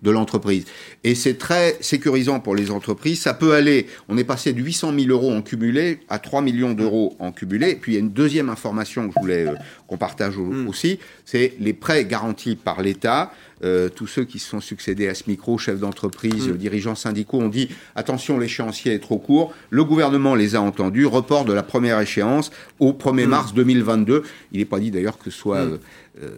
[0.03, 0.65] De l'entreprise.
[1.05, 3.21] Et c'est très sécurisant pour les entreprises.
[3.21, 6.73] Ça peut aller, on est passé de 800 000 euros en cumulé à 3 millions
[6.73, 7.71] d'euros en cumulé.
[7.71, 9.55] Et puis il y a une deuxième information que je voulais euh,
[9.87, 13.33] qu'on partage au- aussi, c'est les prêts garantis par l'État.
[13.65, 16.51] Euh, tous ceux qui se sont succédés à ce micro, chefs d'entreprise, Mm.
[16.51, 19.55] euh, dirigeants syndicaux, ont dit attention, l'échéancier est trop court.
[19.71, 21.07] Le gouvernement les a entendus.
[21.07, 23.31] Report de la première échéance au 1er Mm.
[23.31, 24.25] mars 2022.
[24.51, 25.79] Il n'est pas dit d'ailleurs que ce soit euh,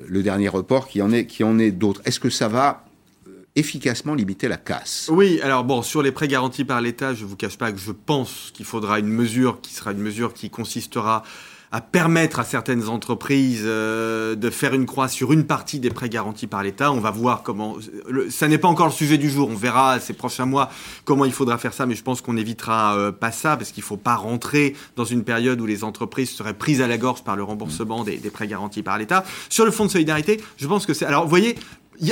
[0.06, 2.02] le dernier report qui en est, qui en est d'autres.
[2.04, 2.84] Est-ce que ça va
[3.56, 5.08] efficacement limiter la casse.
[5.12, 7.78] Oui, alors bon, sur les prêts garantis par l'État, je ne vous cache pas que
[7.78, 11.22] je pense qu'il faudra une mesure qui sera une mesure qui consistera
[11.74, 16.08] à permettre à certaines entreprises euh, de faire une croix sur une partie des prêts
[16.08, 16.92] garantis par l'État.
[16.92, 17.78] On va voir comment.
[18.30, 19.48] ça n'est pas encore le sujet du jour.
[19.50, 20.70] On verra ces prochains mois
[21.04, 23.82] comment il faudra faire ça, mais je pense qu'on évitera euh, pas ça parce qu'il
[23.82, 27.24] ne faut pas rentrer dans une période où les entreprises seraient prises à la gorge
[27.24, 29.24] par le remboursement des, des prêts garantis par l'État.
[29.48, 31.06] Sur le fonds de solidarité, je pense que c'est.
[31.06, 31.56] Alors, vous voyez,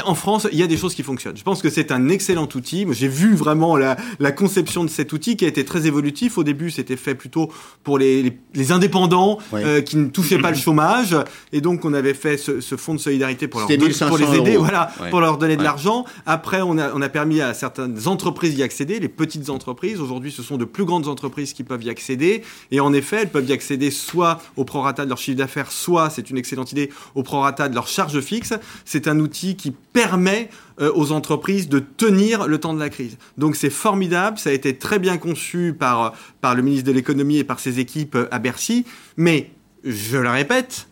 [0.04, 1.36] en France, il y a des choses qui fonctionnent.
[1.36, 2.86] Je pense que c'est un excellent outil.
[2.92, 3.96] J'ai vu vraiment la,
[4.32, 6.38] conception de cet outil qui a été très évolutif.
[6.38, 7.50] Au début, c'était fait plutôt
[7.84, 8.32] pour les,
[8.70, 11.16] indépendants euh, qui ne touchaient pas le chômage.
[11.52, 13.68] Et donc, on avait fait ce, fonds de solidarité pour, leur
[14.08, 16.04] pour les aider, voilà, pour leur donner de l'argent.
[16.26, 20.00] Après, on a, on a permis à certaines entreprises d'y accéder, les petites entreprises.
[20.00, 22.42] Aujourd'hui, ce sont de plus grandes entreprises qui peuvent y accéder.
[22.70, 26.10] Et en effet, elles peuvent y accéder soit au prorata de leur chiffre d'affaires, soit,
[26.10, 28.54] c'est une excellente idée, au prorata de leur charge fixe.
[28.84, 30.48] C'est un outil qui permet
[30.80, 33.18] euh, aux entreprises de tenir le temps de la crise.
[33.38, 37.38] Donc c'est formidable, ça a été très bien conçu par, par le ministre de l'économie
[37.38, 38.84] et par ses équipes euh, à Bercy,
[39.16, 39.50] mais
[39.84, 40.88] je le répète,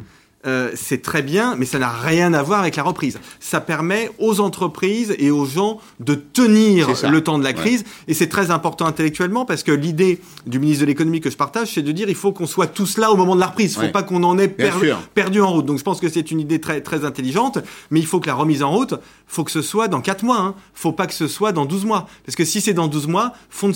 [0.47, 3.21] euh, c'est très bien, mais ça n'a rien à voir avec la reprise.
[3.41, 8.15] Ça permet aux entreprises et aux gens de tenir le temps de la crise, et
[8.15, 11.83] c'est très important intellectuellement parce que l'idée du ministre de l'économie que je partage, c'est
[11.83, 13.75] de dire il faut qu'on soit tous là au moment de la reprise.
[13.75, 15.67] Il ne faut pas qu'on en ait perdu en route.
[15.67, 17.59] Donc je pense que c'est une idée très très intelligente,
[17.91, 18.95] mais il faut que la remise en route,
[19.27, 20.41] faut que ce soit dans 4 mois.
[20.41, 20.55] Hein.
[20.73, 23.33] Faut pas que ce soit dans 12 mois, parce que si c'est dans 12 mois,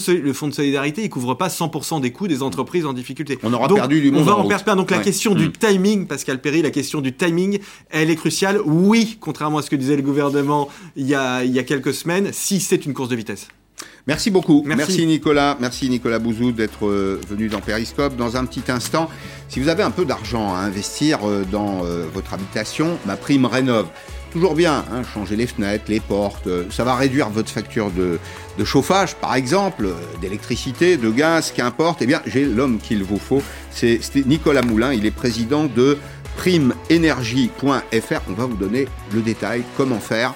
[0.08, 3.38] le fonds de solidarité, il couvre pas 100% des coûts des entreprises en difficulté.
[3.42, 4.22] On aura perdu du monde.
[4.22, 4.76] On va en, perdre.
[4.76, 5.52] Donc la question du mm.
[5.52, 7.58] timing, Pascal La question du timing,
[7.90, 8.60] elle est cruciale.
[8.64, 11.94] Oui, contrairement à ce que disait le gouvernement il y a, il y a quelques
[11.94, 13.48] semaines, si c'est une course de vitesse.
[14.06, 14.62] Merci beaucoup.
[14.66, 15.06] Merci.
[15.06, 15.56] Nicolas.
[15.60, 18.16] Merci Nicolas Bouzou d'être euh, venu dans Periscope.
[18.16, 19.08] Dans un petit instant,
[19.48, 23.46] si vous avez un peu d'argent à investir euh, dans euh, votre habitation, ma prime
[23.46, 23.86] rénove.
[24.30, 28.18] Toujours bien, hein, changer les fenêtres, les portes, ça va réduire votre facture de,
[28.58, 29.86] de chauffage, par exemple,
[30.20, 32.02] d'électricité, de gaz, qu'importe.
[32.02, 33.42] Eh bien, j'ai l'homme qu'il vous faut.
[33.70, 34.92] C'est Nicolas Moulin.
[34.92, 35.98] Il est président de
[36.36, 38.20] primeenergie.fr.
[38.28, 40.34] On va vous donner le détail, comment faire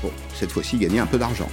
[0.00, 1.48] pour cette fois-ci gagner un peu d'argent.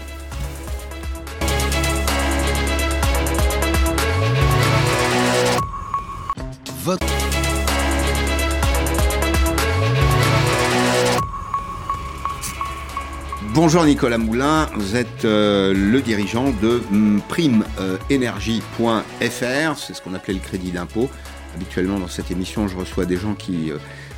[13.55, 16.81] Bonjour Nicolas Moulin, vous êtes euh, le dirigeant de
[17.29, 21.09] primeenergie.fr, c'est ce qu'on appelait le crédit d'impôt.
[21.55, 23.77] Habituellement, dans cette émission, je reçois des gens qui euh,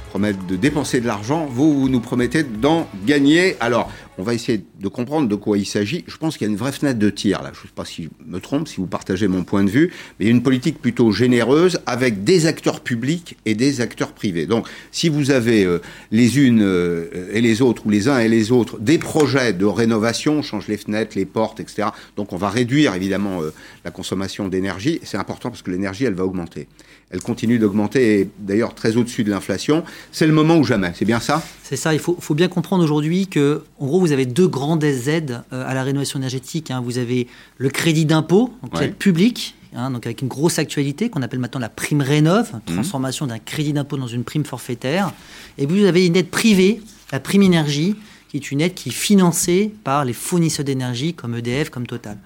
[0.09, 1.45] promettent de dépenser de l'argent.
[1.45, 3.55] Vous, vous nous promettez d'en gagner.
[3.59, 6.03] Alors, on va essayer de comprendre de quoi il s'agit.
[6.07, 7.51] Je pense qu'il y a une vraie fenêtre de tir là.
[7.53, 9.93] Je ne sais pas si je me trompe, si vous partagez mon point de vue,
[10.17, 14.13] mais il y a une politique plutôt généreuse avec des acteurs publics et des acteurs
[14.13, 14.47] privés.
[14.47, 15.79] Donc, si vous avez euh,
[16.09, 19.65] les unes euh, et les autres, ou les uns et les autres, des projets de
[19.65, 21.89] rénovation, on change les fenêtres, les portes, etc.
[22.15, 23.41] Donc, on va réduire évidemment
[23.85, 24.99] la consommation d'énergie.
[25.03, 26.67] C'est important parce que l'énergie, elle va augmenter
[27.09, 29.83] elle continue d'augmenter, et d'ailleurs très au-dessus de l'inflation.
[30.11, 31.41] C'est le moment ou jamais, c'est bien ça?
[31.63, 35.43] C'est ça, il faut, bien comprendre aujourd'hui que, en gros, vous avez deux grandes aides
[35.53, 36.69] euh, à la rénovation énergétique.
[36.69, 36.81] Hein.
[36.83, 37.27] Vous avez
[37.57, 41.61] le crédit d'impôt, donc l'aide publique, hein, donc avec une grosse actualité qu'on appelle maintenant
[41.61, 42.73] la prime rénov, mmh.
[42.73, 45.13] transformation d'un crédit d'impôt dans une prime forfaitaire.
[45.57, 46.81] Et vous avez une aide privée,
[47.13, 47.95] la prime énergie,
[48.29, 52.17] qui est une aide qui est financée par les fournisseurs d'énergie comme EDF, comme Total.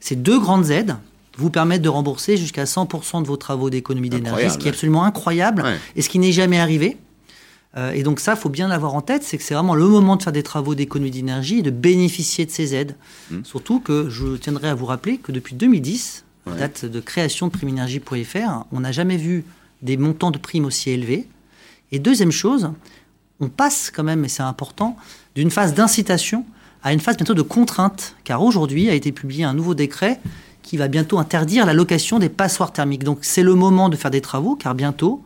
[0.00, 0.96] Ces deux grandes aides,
[1.36, 5.04] vous permettre de rembourser jusqu'à 100% de vos travaux d'économie d'énergie, ce qui est absolument
[5.04, 5.64] incroyable
[5.96, 6.96] et ce qui n'est jamais arrivé.
[7.76, 9.86] Euh, et donc ça, il faut bien l'avoir en tête, c'est que c'est vraiment le
[9.86, 12.96] moment de faire des travaux d'économie d'énergie et de bénéficier de ces aides.
[13.30, 13.44] Mmh.
[13.44, 16.24] Surtout que je tiendrai à vous rappeler que depuis 2010,
[16.58, 19.44] date de création de primeénergie.fr, on n'a jamais vu
[19.82, 21.28] des montants de primes aussi élevés.
[21.92, 22.72] Et deuxième chose,
[23.40, 24.96] on passe quand même, et c'est important,
[25.34, 26.44] d'une phase d'incitation
[26.82, 30.18] à une phase bientôt de contrainte, car aujourd'hui a été publié un nouveau décret
[30.62, 33.04] qui va bientôt interdire la location des passoires thermiques.
[33.04, 35.22] Donc c'est le moment de faire des travaux, car bientôt,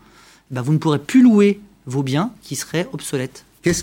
[0.51, 3.45] bah, vous ne pourrez plus louer vos biens qui seraient obsolètes.
[3.63, 3.83] Qu'est-ce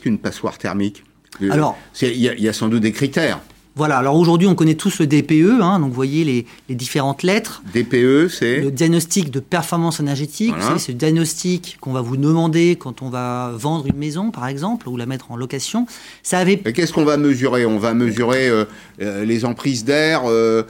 [0.00, 1.02] qu'une passoire thermique?
[1.50, 3.40] Alors, il y, a sans doute des critères.
[3.76, 6.22] Voilà, alors aujourd'hui on connaît tous le DPE, hein, donc vous voyez
[6.68, 7.60] les, différentes lettres.
[7.74, 13.02] DPE, c'est Le diagnostic de performance énergétique, c'est le diagnostic qu'on va vous demander quand
[13.02, 15.86] on va vendre une maison par exemple, ou la mettre en location.
[16.22, 16.58] Ça avait...
[16.58, 17.66] Qu'est-ce qu'on va mesurer?
[17.66, 18.64] On va mesurer euh,
[19.02, 20.62] euh, les emprises d'air, euh,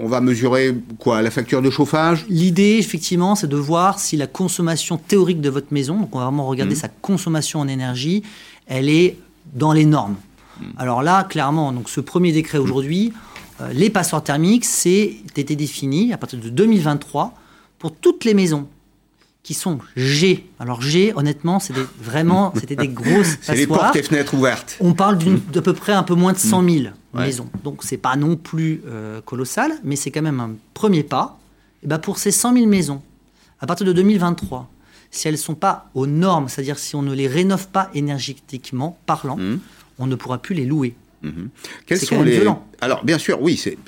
[0.00, 1.20] on va mesurer quoi?
[1.20, 2.24] La facture de chauffage?
[2.30, 6.24] L'idée, effectivement, c'est de voir si la consommation théorique de votre maison, donc on va
[6.24, 6.78] vraiment regarder mmh.
[6.78, 8.22] sa consommation en énergie,
[8.66, 9.18] elle est
[9.54, 10.16] dans les normes.
[10.60, 10.64] Mm.
[10.78, 13.12] Alors là, clairement, donc ce premier décret aujourd'hui,
[13.60, 17.34] euh, les passoires thermiques, c'est été défini à partir de 2023
[17.78, 18.68] pour toutes les maisons
[19.42, 20.44] qui sont G.
[20.58, 24.76] Alors G, honnêtement, c'était vraiment, c'était des grosses C'est les portes et fenêtres ouvertes.
[24.80, 26.84] On parle d'une d'à peu près un peu moins de 100 000
[27.14, 27.48] maisons.
[27.62, 31.38] Donc c'est pas non plus euh, colossal, mais c'est quand même un premier pas.
[31.84, 33.00] Et ben pour ces 100 000 maisons,
[33.60, 34.68] à partir de 2023,
[35.12, 38.98] si elles ne sont pas aux normes, c'est-à-dire si on ne les rénove pas énergétiquement
[39.06, 39.38] parlant,
[39.98, 40.94] on ne pourra plus les louer.
[41.22, 41.48] Mhm.
[41.86, 42.64] Quels sont les violent.
[42.82, 43.78] Alors bien sûr, oui, c'est-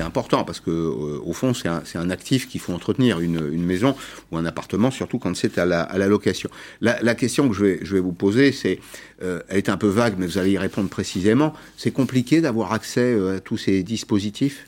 [0.00, 3.94] important parce que euh, au fond, c'est un, actif qu'il faut entretenir une, une maison
[4.32, 6.48] ou un appartement, surtout quand c'est à la, à la location.
[6.80, 8.80] La, la question que je vais, je vais vous poser, c'est,
[9.22, 11.52] euh, elle est un peu vague, mais vous allez y répondre précisément.
[11.76, 14.66] C'est compliqué d'avoir accès euh, à tous ces dispositifs?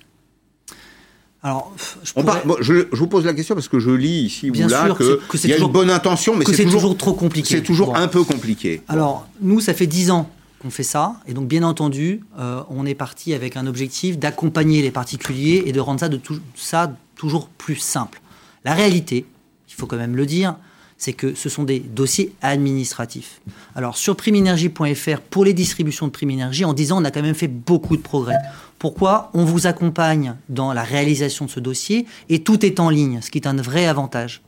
[1.42, 1.74] Alors,
[2.05, 4.66] je, On bon, je, je vous pose la question parce que je lis ici Bien
[4.66, 6.96] ou là sûr que, que y a toujours- une bonne intention, mais c'est toujours, toujours
[6.98, 7.48] trop compliqué.
[7.57, 7.94] C'est toujours Bon.
[7.94, 8.82] un peu compliqué.
[8.88, 10.30] Alors, nous, ça fait 10 ans
[10.61, 11.16] qu'on fait ça.
[11.26, 15.72] Et donc, bien entendu, euh, on est parti avec un objectif d'accompagner les particuliers et
[15.72, 18.20] de rendre ça, de tout- ça toujours plus simple.
[18.64, 19.24] La réalité,
[19.68, 20.56] il faut quand même le dire,
[20.98, 23.40] c'est que ce sont des dossiers administratifs.
[23.74, 27.22] Alors, sur primeénergie.fr, pour les distributions de Prime Énergie, en 10 ans, on a quand
[27.22, 28.36] même fait beaucoup de progrès.
[28.78, 33.20] Pourquoi On vous accompagne dans la réalisation de ce dossier et tout est en ligne,
[33.22, 34.42] ce qui est un vrai avantage.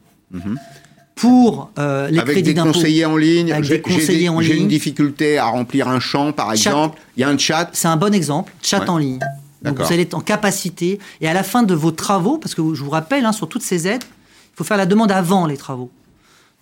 [1.14, 4.28] Pour euh, les Avec crédits des d'impôt, conseillers en ligne, avec j'ai des conseillers des-
[4.30, 4.68] en j'ai une ligne.
[4.68, 6.70] difficulté à remplir un champ, par Chat.
[6.70, 6.98] exemple.
[7.16, 7.68] Il y a un chat.
[7.72, 8.90] C'est un bon exemple, chat Ouais.
[8.90, 9.18] en ligne.
[9.62, 12.62] Donc vous allez être en capacité, et à la fin de vos travaux, parce que
[12.74, 15.56] je vous rappelle, hein, sur toutes ces aides, il faut faire la demande avant les
[15.56, 15.90] travaux.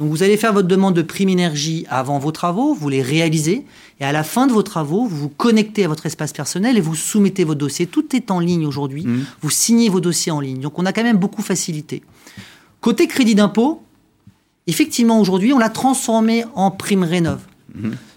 [0.01, 3.65] Donc vous allez faire votre demande de prime énergie avant vos travaux, vous les réalisez,
[4.01, 6.81] et à la fin de vos travaux, vous vous connectez à votre espace personnel et
[6.81, 7.87] vous soumettez votre dossier.
[7.87, 9.07] Tout est en ligne aujourd'hui,
[9.41, 10.61] vous signez vos dossiers en ligne.
[10.61, 12.03] Donc on a quand même beaucoup facilité.
[12.83, 13.83] Côté crédit d'impôt,
[14.71, 17.41] effectivement aujourd'hui, on l'a transformé en prime rénov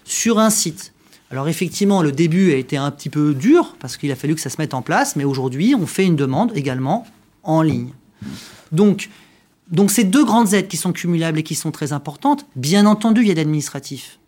[0.04, 0.92] sur un site.
[1.30, 4.40] Alors effectivement, le début a été un petit peu dur parce qu'il a fallu que
[4.40, 7.06] ça se mette en place, mais aujourd'hui, on fait une demande également
[7.42, 7.90] en ligne.
[8.72, 9.10] Donc,
[9.70, 13.22] donc ces deux grandes aides qui sont cumulables et qui sont très importantes, bien entendu,
[13.22, 14.18] il y a d'administratif.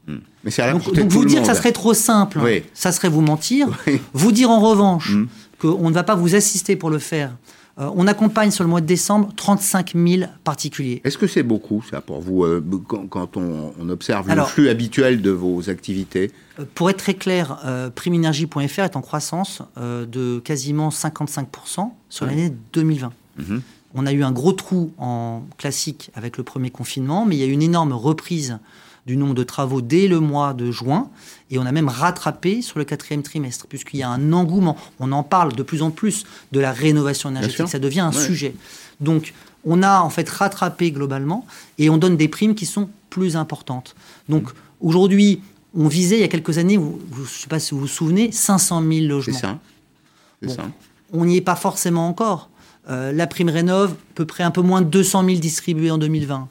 [0.45, 2.63] Mais c'est à la Donc, donc vous dire que ça serait trop simple, Oui.
[2.75, 3.69] ça serait vous mentir.
[4.13, 5.13] Vous dire en revanche
[5.59, 7.33] qu'on ne va pas vous assister pour le faire.
[7.79, 11.03] Euh, on accompagne sur le mois de décembre 35 000 particuliers.
[11.05, 14.51] Est-ce que c'est beaucoup, ça, pour vous, euh, quand, quand on, on observe Alors- le
[14.53, 16.31] flux habituel de vos activités?
[16.59, 22.51] Euh, Pour être très clair, euh, primeenergie.fr est en croissance de quasiment 55% sur l'année
[22.73, 23.13] 2020.
[23.39, 23.61] Mhm.
[23.95, 27.45] On a eu un gros trou en classique avec le premier confinement, mais il y
[27.45, 28.59] a eu une énorme reprise
[29.07, 31.09] du nombre de travaux dès le mois de juin,
[31.51, 34.77] et on a même rattrapé sur le quatrième trimestre, puisqu'il y a un engouement.
[35.01, 38.25] On en parle de plus en plus de la rénovation énergétique, ça devient un Ouais.
[38.27, 38.55] sujet.
[39.01, 39.33] Donc,
[39.65, 41.47] on a en fait rattrapé globalement,
[41.79, 43.95] et on donne des primes qui sont plus importantes.
[44.29, 44.49] Donc,
[44.81, 45.41] aujourd'hui,
[45.75, 47.87] on visait il y a quelques années, vous- je ne sais pas si vous vous
[47.87, 49.39] souvenez, 500 000 C'est logements.
[49.39, 49.59] ça
[50.43, 50.55] C'est Bon.
[50.55, 50.63] ça
[51.13, 52.51] On n'y est pas forcément encore.
[52.91, 55.99] Euh, la prime rénov, à peu près un peu moins de 200 000 distribués en
[55.99, 56.49] 2020.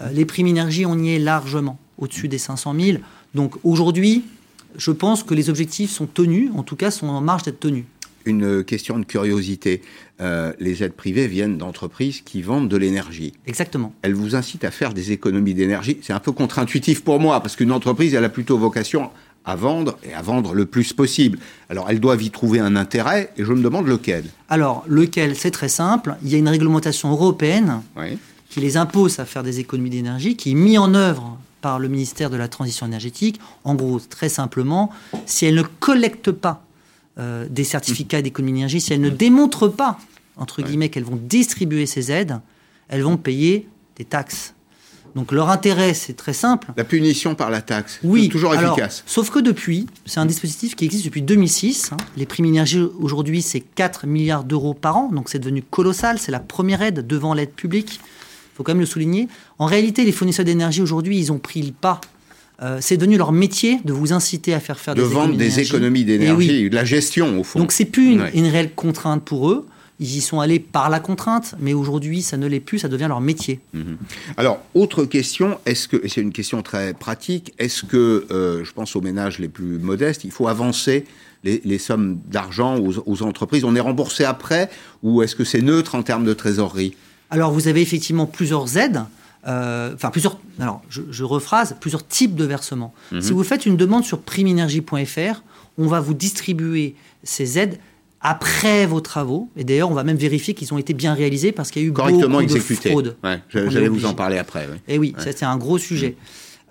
[0.00, 2.98] Euh, les primes énergie, on y est largement, au-dessus des 500 000.
[3.34, 4.24] Donc aujourd'hui,
[4.76, 7.84] je pense que les objectifs sont tenus, en tout cas sont en marge d'être tenus.
[8.26, 9.80] Une question de curiosité.
[10.20, 13.32] Euh, les aides privées viennent d'entreprises qui vendent de l'énergie.
[13.46, 13.94] Exactement.
[14.02, 15.98] Elles vous incitent à faire des économies d'énergie.
[16.02, 19.10] C'est un peu contre-intuitif pour moi, parce qu'une entreprise, elle a plutôt vocation
[19.46, 21.38] à vendre et à vendre le plus possible.
[21.70, 24.24] Alors, elles doivent y trouver un intérêt, et je me demande lequel.
[24.50, 25.34] Alors, lequel?
[25.36, 26.16] C'est très simple.
[26.22, 28.18] Il y a une réglementation européenne Oui.
[28.50, 31.88] qui les impose à faire des économies d'énergie, qui est mise en œuvre par le
[31.88, 33.40] ministère de la Transition énergétique.
[33.64, 34.90] En gros, très simplement,
[35.26, 36.64] si elles ne collectent pas
[37.18, 39.98] euh, des certificats d'économie d'énergie, si elles ne démontrent pas,
[40.36, 42.40] entre guillemets, qu'elles vont distribuer ces aides,
[42.88, 44.54] elles vont payer des taxes.
[45.14, 46.68] Donc leur intérêt, c'est très simple.
[46.76, 47.98] La punition par la taxe.
[48.04, 49.02] Oui, Toujours alors, efficace.
[49.06, 51.90] Sauf que depuis, c'est un dispositif qui existe depuis 2006.
[51.92, 51.96] hein.
[52.16, 56.18] Les primes énergie aujourd'hui, c'est 4 milliards d'euros par an, donc c'est devenu colossal.
[56.18, 58.00] C'est la première aide devant l'aide publique.
[58.58, 59.28] Il faut quand même le souligner.
[59.60, 62.00] En réalité, les fournisseurs d'énergie aujourd'hui, ils ont pris le pas.
[62.60, 65.38] Euh, c'est devenu leur métier de vous inciter à faire faire De des vendre économies
[65.54, 66.70] des économies Et d'énergie, oui.
[66.70, 67.60] de la gestion, au fond.
[67.60, 68.32] Donc c'est plus une, Ouais.
[68.34, 69.64] une réelle contrainte pour eux.
[70.00, 73.06] Ils y sont allés par la contrainte, mais aujourd'hui, ça ne l'est plus, ça devient
[73.08, 73.60] leur métier.
[73.74, 73.96] Mhm.
[74.36, 78.72] Alors, autre question, est-ce que, et c'est une question très pratique, est-ce que, euh, je
[78.72, 81.04] pense aux ménages les plus modestes, il faut avancer
[81.44, 83.62] les, les sommes d'argent aux, aux entreprises?
[83.62, 84.68] On est remboursé après
[85.04, 86.94] ou est-ce que c'est neutre en termes de trésorerie?
[87.30, 89.02] Alors, vous avez effectivement plusieurs aides,
[89.46, 92.94] euh, enfin plusieurs, alors je, je rephrase, plusieurs types de versements.
[93.12, 93.20] Mhm.
[93.20, 95.42] Si vous faites une demande sur primeenergie.fr,
[95.78, 97.78] on va vous distribuer ces aides
[98.20, 99.48] après vos travaux.
[99.56, 101.88] Et d'ailleurs, on va même vérifier qu'ils ont été bien réalisés parce qu'il y a
[101.88, 102.88] eu Correctement beaucoup exécuté.
[102.88, 103.16] de fraude.
[103.22, 104.66] Ouais, J'allais vous en parler après.
[104.70, 104.78] oui.
[104.88, 105.32] Et oui, Ouais.
[105.32, 106.16] c'est un gros sujet.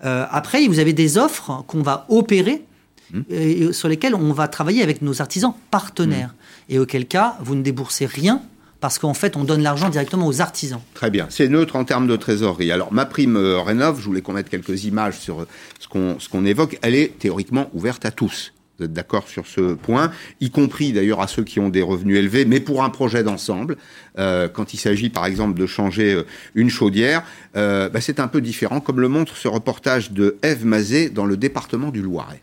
[0.04, 2.62] Euh, après, vous avez des offres qu'on va opérer
[3.10, 3.20] Mmh.
[3.30, 6.34] et sur lesquelles on va travailler avec nos artisans partenaires.
[6.68, 8.42] Et auquel cas, vous ne déboursez rien
[8.80, 10.80] parce qu'en fait, on donne l'argent directement aux artisans.
[10.94, 12.72] Très bien, c'est neutre en termes de trésorerie.
[12.72, 15.48] Alors, ma prime euh, rénov, je voulais qu'on mette quelques images sur euh,
[15.80, 18.52] ce qu'on ce qu'on évoque, elle est théoriquement ouverte à tous.
[18.78, 22.16] Vous êtes d'accord sur ce point, y compris d'ailleurs à ceux qui ont des revenus
[22.16, 23.76] élevés, mais pour un projet d'ensemble.
[24.20, 26.22] Euh, quand il s'agit par exemple de changer euh,
[26.54, 27.24] une chaudière,
[27.56, 31.24] euh, bah, c'est un peu différent, comme le montre ce reportage de Eve Mazet dans
[31.24, 32.40] le département du Loiret.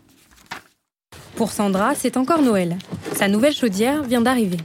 [1.36, 2.76] Pour Sandra, c'est encore Noël.
[3.14, 4.58] Sa nouvelle chaudière vient d'arriver.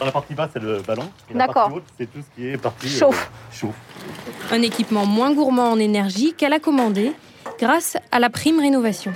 [0.00, 1.02] Dans la partie basse, c'est le ballon.
[1.30, 1.64] Et la D'accord.
[1.64, 3.30] partie haute, c'est tout ce qui est partie euh, Chauffe.
[3.52, 3.74] chauffe.
[4.50, 7.12] Un équipement moins gourmand en énergie qu'elle a commandé
[7.58, 9.12] grâce à la prime rénovation.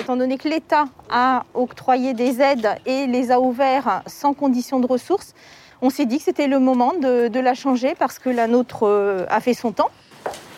[0.00, 4.86] Étant donné que l'État a octroyé des aides et les a ouverts sans condition de
[4.88, 5.32] ressources,
[5.80, 8.82] on s'est dit que c'était le moment de, de la changer parce que la nôtre
[8.82, 9.90] euh, a fait son temps.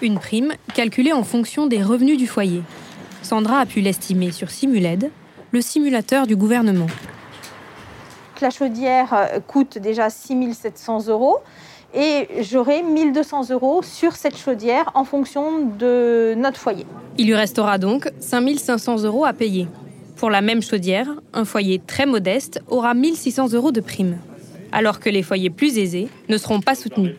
[0.01, 2.63] Une prime calculée en fonction des revenus du foyer.
[3.23, 5.11] Sandra a pu l'estimer sur Simuled,
[5.51, 6.87] le simulateur du gouvernement.
[8.41, 11.39] La chaudière euh, coûte déjà 6700 euros
[11.95, 16.87] et j'aurai 1200 euros sur cette chaudière en fonction de notre foyer.
[17.17, 19.69] Il lui restera donc 5500 euros à payer.
[20.17, 24.19] Pour la même chaudière, un foyer très modeste aura 1600 euros de prime,
[24.73, 27.15] alors que les foyers plus aisés ne seront pas soutenus.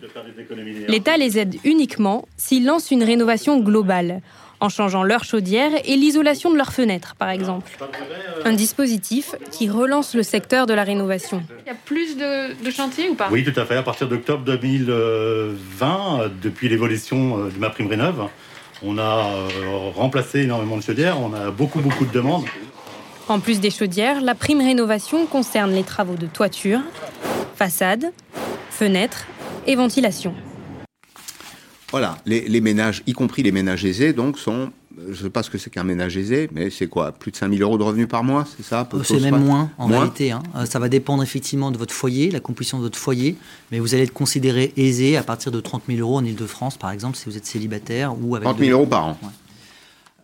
[0.87, 4.21] L'État les aide uniquement s'ils lancent une rénovation globale,
[4.59, 7.71] en changeant leur chaudière et l'isolation de leurs fenêtres, par exemple.
[8.45, 11.43] Un dispositif qui relance le secteur de la rénovation.
[11.65, 13.29] Il y a plus de, de chantiers ou pas?
[13.31, 13.75] Oui, tout à fait.
[13.75, 18.27] À partir d'octobre 2020, euh, depuis l'évolution euh, de ma prime rénov,
[18.83, 21.19] on a euh, remplacé énormément de chaudières.
[21.19, 22.45] On a beaucoup, beaucoup de demandes.
[23.27, 26.79] En plus des chaudières, la prime rénovation concerne les travaux de toiture,
[27.55, 28.11] façade,
[28.69, 29.25] fenêtres
[29.65, 30.33] et ventilation.
[31.91, 35.41] Voilà, les, les ménages, y compris les ménages aisés, donc sont, je ne sais pas
[35.41, 38.09] ce que c'est qu'un ménage aisé, mais c'est quoi Plus de 5000 euros de revenus
[38.09, 40.31] par mois, c'est ça Euh, C'est même moins en réalité.
[40.31, 40.43] hein.
[40.55, 43.37] Euh, Ça va dépendre effectivement de votre foyer, la composition de votre foyer,
[43.71, 46.91] mais vous allez être considéré aisé à partir de 30 000 euros en Ile-de-France, par
[46.91, 49.17] exemple, si vous êtes célibataire ou avec 30 de- 000 euros par an.
[49.23, 49.29] Ouais.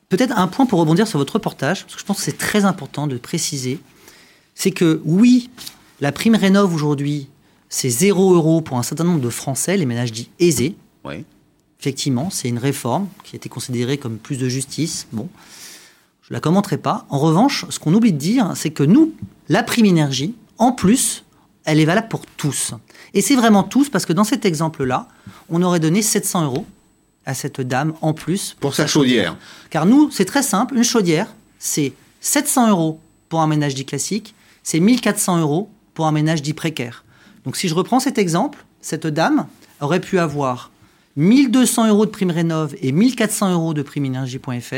[0.09, 2.65] Peut-être un point pour rebondir sur votre reportage, parce que je pense que c'est très
[2.65, 3.79] important de préciser,
[4.53, 5.49] c'est que oui,
[6.01, 7.29] la prime rénov aujourd'hui,
[7.69, 10.75] c'est 0 euros pour un certain nombre de Français, les ménages dits aisés.
[11.05, 11.23] Oui.
[11.83, 15.05] Effectivement, c'est une réforme qui a été considérée comme plus de justice.
[15.11, 15.27] Bon,
[16.21, 17.05] je la commenterai pas.
[17.09, 19.13] En revanche, ce qu'on oublie de dire, c'est que nous,
[19.49, 21.25] la prime énergie, en plus,
[21.65, 22.71] elle est valable pour tous.
[23.13, 25.09] Et c'est vraiment tous, parce que dans cet exemple-là,
[25.49, 26.65] on aurait donné 700 euros
[27.25, 29.35] à cette dame en plus Pour sa chaudière.
[29.69, 34.35] Car nous, c'est très simple, une chaudière, c'est 700 euros pour un ménage dit classique,
[34.63, 37.03] c'est 1400 euros pour un ménage dit précaire.
[37.43, 39.47] Donc si je reprends cet exemple, cette dame
[39.81, 40.71] aurait pu avoir
[41.15, 44.73] 1200 euros de prime rénov et 1400 euros de prime énergie.fr.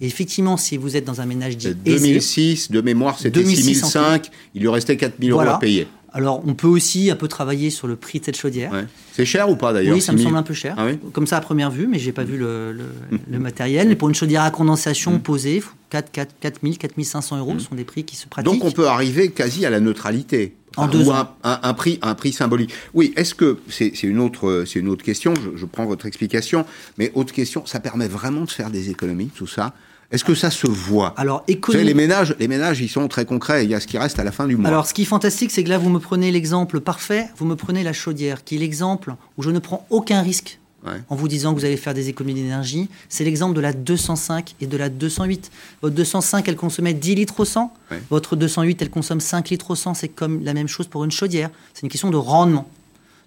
[0.00, 3.62] Et effectivement, si vous êtes dans un ménage dit aisé, 2006, de mémoire, c'était 2006
[3.80, 5.56] 6005, il lui restait 4000 euros Voilà.
[5.56, 5.86] à payer.
[6.16, 8.70] Alors, on peut aussi un peu travailler sur le prix de cette chaudière.
[9.12, 10.24] C'est cher ou pas d'ailleurs Oui, ça me 6000?
[10.28, 10.74] semble un peu cher.
[10.78, 13.96] Ah oui Comme ça à première vue, mais j'ai pas vu le, le- le matériel.
[13.98, 15.60] Pour une chaudière à condensation posée,
[15.90, 18.52] 4, 4, 4000, 4500 euros ce sont des prix qui se pratiquent.
[18.52, 20.54] Donc on peut arriver quasi à la neutralité.
[20.76, 21.28] En Ou deux un, ans.
[21.44, 22.72] un- un prix, un prix symbolique.
[22.94, 25.34] Oui, est-ce que c'est une autre, c'est une autre question.
[25.34, 26.64] Je, je prends votre explication,
[26.98, 29.72] mais autre question, ça permet vraiment de faire des économies, tout ça?
[30.10, 31.14] Est-ce que ça se voit?
[31.16, 33.64] Alors, Vous savez, économie- les ménages, les ménages, ils sont très concrets.
[33.64, 34.68] Il y a ce qui reste à la fin du mois.
[34.68, 37.56] Alors, ce qui est fantastique, c'est que là, vous me prenez l'exemple parfait, vous me
[37.56, 41.00] prenez la chaudière, qui est l'exemple où je ne prends aucun risque Ouais.
[41.08, 42.90] en vous disant que vous allez faire des économies d'énergie.
[43.08, 45.50] C'est l'exemple de la 205 et de la 208.
[45.80, 47.72] Votre 205, elle consommait 10 litres au 100.
[47.90, 48.02] Ouais.
[48.10, 49.94] Votre 208, elle consomme 5 litres au 100.
[49.94, 51.50] C'est comme la même chose pour une chaudière.
[51.72, 52.68] C'est une question de rendement.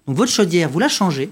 [0.06, 1.30] Donc, votre chaudière, vous la changez.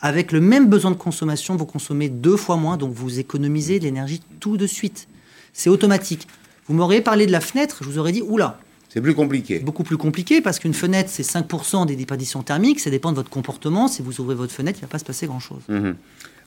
[0.00, 3.84] Avec le même besoin de consommation, vous consommez deux fois moins, donc vous économisez de
[3.84, 5.08] l'énergie tout de suite.
[5.52, 6.28] C'est automatique.
[6.68, 9.58] Vous m'auriez parlé de la fenêtre, je vous aurais dit, oula, c'est plus compliqué.
[9.58, 12.80] beaucoup plus compliqué parce qu'une fenêtre, c'est 5% des déperditions thermiques.
[12.80, 13.86] Ça dépend de votre comportement.
[13.86, 15.62] Si vous ouvrez votre fenêtre, il ne va pas se passer grand-chose.
[15.68, 15.94] Mhm.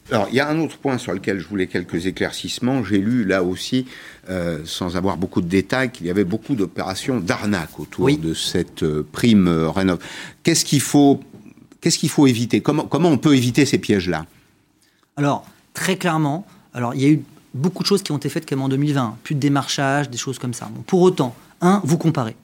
[0.10, 2.84] Alors, il y a un autre point sur lequel je voulais quelques éclaircissements.
[2.84, 3.86] J'ai lu là aussi,
[4.30, 8.82] euh, sans avoir beaucoup de détails, qu'il y avait beaucoup d'opérations d'arnaque autour de cette
[8.84, 10.00] euh, prime euh, rénov.
[10.44, 11.22] Qu'est-ce qu'il faut,
[11.80, 12.62] qu'est-ce qu'il faut éviter?
[12.62, 14.26] Comment, comment on peut éviter ces pièges-là?
[15.18, 17.22] Alors, très clairement, alors il y a eu
[17.54, 19.18] beaucoup de choses qui ont été faites comme en 2020.
[19.24, 20.70] Plus de démarchage, des choses comme ça.
[20.74, 22.36] Bon, pour autant, un, vous comparez.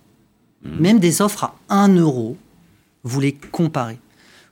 [0.63, 2.37] Même des offres à 1 euro,
[3.03, 3.99] vous les comparez.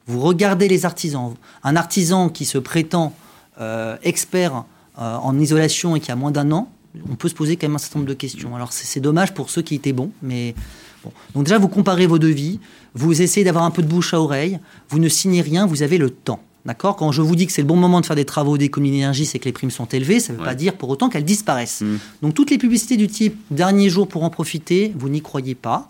[0.08, 1.34] Vous regardez les artisans.
[1.64, 3.14] Un artisan qui se prétend
[3.60, 4.66] euh, expert
[5.00, 6.70] euh, en isolation et qui a moins d'un an,
[7.10, 8.56] on peut se poser quand même un certain nombre de questions.
[8.56, 10.56] Alors c'est c'est dommage pour ceux qui étaient bons, mais
[11.04, 11.12] bon.
[11.34, 12.60] Donc déjà, vous comparez vos devis,
[12.94, 14.60] vous essayez d'avoir un peu de bouche à oreille,
[14.90, 16.42] vous ne signez rien, vous avez le temps.
[16.66, 16.96] D'accord?
[16.96, 19.26] Quand je vous dis que c'est le bon moment de faire des travaux d'économie d'énergie,
[19.26, 21.84] c'est que les primes sont élevées, ça ne veut pas dire pour autant qu'elles disparaissent.
[22.22, 25.90] Donc toutes les publicités du type dernier jour pour en profiter, vous n'y croyez pas.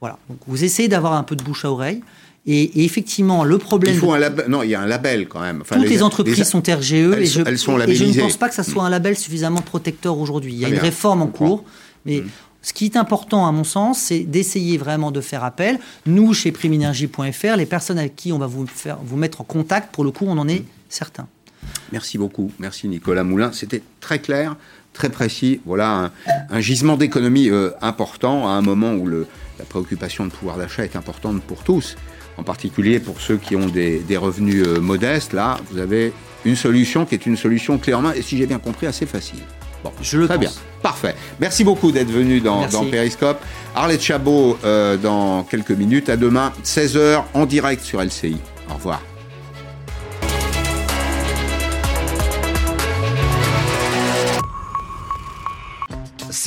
[0.00, 0.18] Voilà.
[0.28, 2.02] Donc, vous essayez d'avoir un peu de bouche à oreille.
[2.48, 3.94] Et, effectivement, le problème.
[3.94, 4.46] Il faut un label.
[4.48, 5.62] Non, il y a un label quand même.
[5.62, 8.36] Enfin, Toutes les, entreprises sont RGE elles, et, je, elles sont et je ne pense
[8.36, 10.52] pas que ça soit un label suffisamment protecteur aujourd'hui.
[10.52, 11.64] Il y a une réforme en cours,
[12.04, 12.28] mais mmh.
[12.66, 15.78] Ce qui est important, à mon sens, c'est d'essayer vraiment de faire appel.
[16.04, 18.66] Nous, chez primenergie.fr, les personnes avec qui on va vous,
[19.04, 21.28] vous mettre en contact, pour le coup, on en est certain.
[21.92, 22.50] Merci beaucoup.
[22.58, 23.52] Merci Nicolas Moulin.
[23.52, 24.56] C'était très clair,
[24.94, 25.60] très précis.
[25.64, 26.10] Voilà
[26.50, 30.96] un, gisement d'économie euh, important à un moment où la préoccupation de pouvoir d'achat est
[30.96, 31.94] importante pour tous
[32.36, 35.34] en particulier pour ceux qui ont des, revenus euh, modestes.
[35.34, 36.12] Là, vous avez
[36.44, 39.06] une solution qui est une solution clé en main et, si j'ai bien compris, assez
[39.06, 39.44] facile.
[39.86, 40.50] Bon, je le très bien.
[40.82, 41.14] Parfait.
[41.40, 43.38] Merci beaucoup d'être venu dans, dans, Periscope.
[43.74, 46.08] Arlette Chabot euh, dans quelques minutes.
[46.08, 48.36] À demain, 16h en direct sur LCI.
[48.70, 49.00] Au revoir.